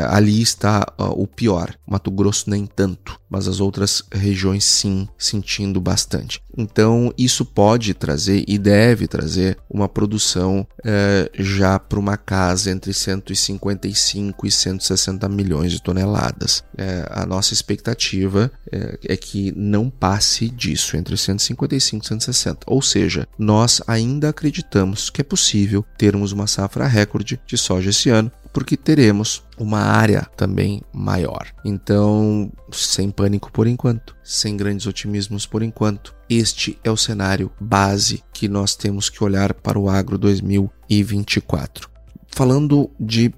ali 0.09 0.43
está 0.43 0.93
ó, 0.99 1.11
o 1.11 1.27
pior. 1.27 1.75
Mato 1.87 2.11
Grosso 2.11 2.51
nem 2.51 2.67
tanto, 2.67 3.20
mas 3.31 3.47
as 3.47 3.61
outras 3.61 4.03
regiões 4.13 4.65
sim 4.65 5.09
sentindo 5.17 5.81
bastante. 5.81 6.43
Então 6.57 7.15
isso 7.17 7.45
pode 7.45 7.95
trazer 7.95 8.45
e 8.47 8.59
deve 8.59 9.07
trazer 9.07 9.57
uma 9.71 9.89
produção 9.89 10.67
é, 10.85 11.31
já 11.39 11.79
para 11.79 11.99
uma 11.99 12.17
casa 12.17 12.71
entre 12.71 12.93
155 12.93 14.47
e 14.47 14.51
160 14.51 15.29
milhões 15.29 15.73
de 15.73 15.81
toneladas. 15.81 16.65
É, 16.77 17.07
a 17.11 17.25
nossa 17.25 17.55
expectativa 17.55 18.51
é, 18.71 18.99
é 19.05 19.17
que 19.17 19.53
não 19.57 19.89
passe 19.89 20.49
disso 20.49 20.97
entre 20.97 21.17
155 21.17 22.05
e 22.05 22.09
160. 22.09 22.59
Ou 22.67 22.83
seja, 22.83 23.29
nós 23.39 23.81
ainda 23.87 24.29
acreditamos 24.29 25.11
que 25.11 25.21
é 25.21 25.25
possível 25.25 25.85
termos 25.97 26.33
uma 26.33 26.47
safra 26.47 26.87
recorde 26.87 27.41
de 27.47 27.57
soja 27.57 27.91
esse 27.91 28.11
ano, 28.11 28.31
porque 28.53 28.77
teremos 28.77 29.43
uma 29.59 29.81
área 29.81 30.23
também 30.37 30.83
maior. 30.93 31.47
Então, 31.65 32.51
sem 32.73 33.11
pânico 33.11 33.53
por 33.53 33.67
enquanto, 33.67 34.17
sem 34.25 34.57
grandes 34.57 34.87
otimismos 34.87 35.47
por 35.47 35.63
enquanto, 35.63 36.15
este 36.29 36.79
é 36.83 36.91
o 36.91 36.97
cenário 36.97 37.51
base 37.61 38.23
que 38.33 38.49
nós 38.49 38.75
temos 38.75 39.09
que 39.09 39.23
olhar 39.23 39.55
para 39.55 39.79
o 39.79 39.89
agro 39.89 40.17
2024 40.19 41.91
falando 42.33 42.91
de 42.99 43.33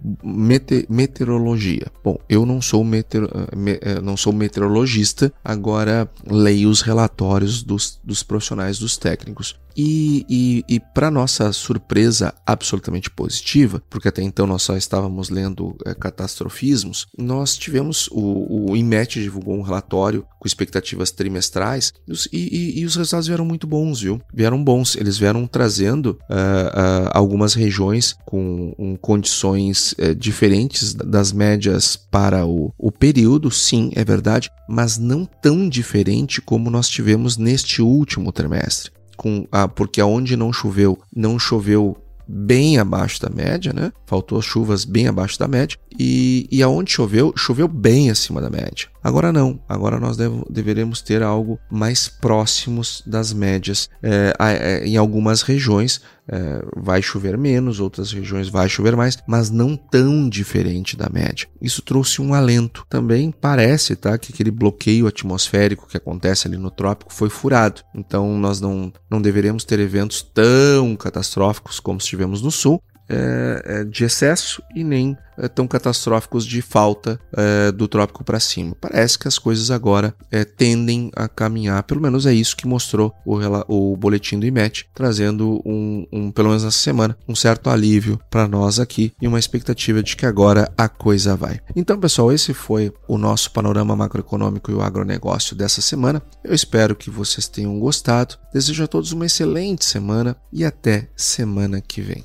meteorologia. 0.88 1.86
Bom, 2.04 2.18
eu 2.28 2.44
não 2.46 2.60
sou, 2.60 2.84
meteor, 2.84 3.28
me, 3.56 3.78
eh, 3.80 4.00
não 4.02 4.16
sou 4.16 4.32
meteorologista, 4.32 5.32
agora 5.44 6.10
leio 6.26 6.68
os 6.68 6.82
relatórios 6.82 7.62
dos, 7.62 7.98
dos 8.04 8.22
profissionais, 8.22 8.78
dos 8.78 8.96
técnicos. 8.96 9.56
E, 9.76 10.26
e, 10.28 10.64
e 10.68 10.80
para 10.80 11.10
nossa 11.10 11.52
surpresa 11.52 12.34
absolutamente 12.46 13.10
positiva, 13.10 13.82
porque 13.88 14.08
até 14.08 14.22
então 14.22 14.46
nós 14.46 14.62
só 14.62 14.76
estávamos 14.76 15.30
lendo 15.30 15.74
é, 15.86 15.94
catastrofismos, 15.94 17.06
nós 17.16 17.56
tivemos 17.56 18.08
o, 18.12 18.70
o 18.70 18.76
IMET 18.76 19.20
divulgou 19.20 19.54
um 19.54 19.62
relatório 19.62 20.26
com 20.38 20.46
expectativas 20.46 21.10
trimestrais 21.10 21.92
e, 22.32 22.76
e, 22.76 22.80
e 22.80 22.84
os 22.84 22.96
resultados 22.96 23.28
vieram 23.28 23.44
muito 23.44 23.66
bons, 23.66 24.00
viu? 24.00 24.20
Vieram 24.34 24.62
bons. 24.62 24.96
Eles 24.96 25.16
vieram 25.16 25.46
trazendo 25.46 26.18
uh, 26.28 26.34
uh, 26.34 27.10
algumas 27.12 27.54
regiões 27.54 28.16
com 28.26 28.74
um, 28.82 28.96
condições 28.96 29.92
uh, 29.92 30.14
diferentes 30.14 30.94
das 30.94 31.32
médias 31.32 31.96
para 31.96 32.44
o, 32.46 32.72
o 32.78 32.90
período, 32.90 33.50
sim, 33.50 33.90
é 33.94 34.04
verdade, 34.04 34.50
mas 34.68 34.98
não 34.98 35.24
tão 35.24 35.68
diferente 35.68 36.40
como 36.40 36.70
nós 36.70 36.88
tivemos 36.88 37.36
neste 37.36 37.80
último 37.80 38.32
trimestre 38.32 38.90
com 39.16 39.46
ah, 39.52 39.68
porque 39.68 40.00
aonde 40.00 40.36
não 40.36 40.52
choveu, 40.52 40.98
não 41.14 41.38
choveu 41.38 41.96
bem 42.26 42.78
abaixo 42.78 43.20
da 43.20 43.28
média, 43.28 43.72
né? 43.72 43.92
Faltou 44.06 44.40
chuvas 44.40 44.84
bem 44.84 45.06
abaixo 45.06 45.38
da 45.38 45.46
média. 45.46 45.78
E, 45.98 46.48
e 46.50 46.62
aonde 46.62 46.90
choveu, 46.90 47.32
choveu 47.36 47.68
bem 47.68 48.10
acima 48.10 48.40
da 48.40 48.48
média. 48.48 48.88
Agora 49.02 49.32
não, 49.32 49.60
agora 49.68 50.00
nós 50.00 50.16
dev, 50.16 50.42
deveremos 50.48 51.02
ter 51.02 51.22
algo 51.22 51.58
mais 51.70 52.08
próximos 52.08 53.02
das 53.06 53.32
médias. 53.32 53.88
É, 54.02 54.32
é, 54.40 54.86
em 54.86 54.96
algumas 54.96 55.42
regiões 55.42 56.00
é, 56.32 56.64
vai 56.74 57.02
chover 57.02 57.36
menos, 57.36 57.78
outras 57.78 58.10
regiões 58.10 58.48
vai 58.48 58.66
chover 58.66 58.96
mais, 58.96 59.18
mas 59.26 59.50
não 59.50 59.76
tão 59.76 60.26
diferente 60.28 60.96
da 60.96 61.10
média. 61.10 61.46
Isso 61.60 61.82
trouxe 61.82 62.22
um 62.22 62.32
alento. 62.32 62.86
Também 62.88 63.30
parece 63.30 63.94
tá, 63.94 64.16
que 64.16 64.32
aquele 64.32 64.50
bloqueio 64.50 65.06
atmosférico 65.06 65.86
que 65.86 65.96
acontece 65.98 66.48
ali 66.48 66.56
no 66.56 66.70
trópico 66.70 67.12
foi 67.12 67.28
furado. 67.28 67.82
Então 67.94 68.38
nós 68.38 68.62
não, 68.62 68.90
não 69.10 69.20
deveremos 69.20 69.62
ter 69.62 69.78
eventos 69.78 70.22
tão 70.22 70.96
catastróficos 70.96 71.78
como 71.78 71.98
tivemos 71.98 72.40
no 72.40 72.50
sul, 72.50 72.82
é, 73.14 73.62
é, 73.64 73.84
de 73.84 74.04
excesso 74.04 74.62
e 74.74 74.82
nem 74.84 75.16
é, 75.36 75.48
tão 75.48 75.66
catastróficos 75.66 76.46
de 76.46 76.60
falta 76.62 77.18
é, 77.36 77.72
do 77.72 77.88
trópico 77.88 78.24
para 78.24 78.40
cima. 78.40 78.76
Parece 78.80 79.18
que 79.18 79.28
as 79.28 79.38
coisas 79.38 79.70
agora 79.70 80.14
é, 80.30 80.44
tendem 80.44 81.10
a 81.16 81.28
caminhar, 81.28 81.82
pelo 81.84 82.00
menos 82.00 82.26
é 82.26 82.32
isso 82.32 82.56
que 82.56 82.66
mostrou 82.66 83.14
o, 83.24 83.38
o 83.68 83.96
boletim 83.96 84.38
do 84.38 84.46
IMET, 84.46 84.88
trazendo 84.94 85.60
um, 85.64 86.06
um, 86.12 86.30
pelo 86.30 86.48
menos 86.48 86.64
essa 86.64 86.78
semana, 86.78 87.16
um 87.28 87.34
certo 87.34 87.70
alívio 87.70 88.20
para 88.30 88.46
nós 88.46 88.78
aqui 88.78 89.12
e 89.20 89.28
uma 89.28 89.38
expectativa 89.38 90.02
de 90.02 90.16
que 90.16 90.26
agora 90.26 90.70
a 90.76 90.88
coisa 90.88 91.36
vai. 91.36 91.60
Então, 91.74 91.98
pessoal, 91.98 92.32
esse 92.32 92.52
foi 92.54 92.92
o 93.08 93.18
nosso 93.18 93.50
panorama 93.52 93.96
macroeconômico 93.96 94.70
e 94.70 94.74
o 94.74 94.82
agronegócio 94.82 95.56
dessa 95.56 95.80
semana. 95.80 96.22
Eu 96.44 96.54
espero 96.54 96.94
que 96.94 97.10
vocês 97.10 97.48
tenham 97.48 97.78
gostado. 97.78 98.36
Desejo 98.52 98.84
a 98.84 98.86
todos 98.86 99.12
uma 99.12 99.26
excelente 99.26 99.84
semana 99.84 100.36
e 100.52 100.64
até 100.64 101.08
semana 101.16 101.80
que 101.80 102.00
vem. 102.00 102.24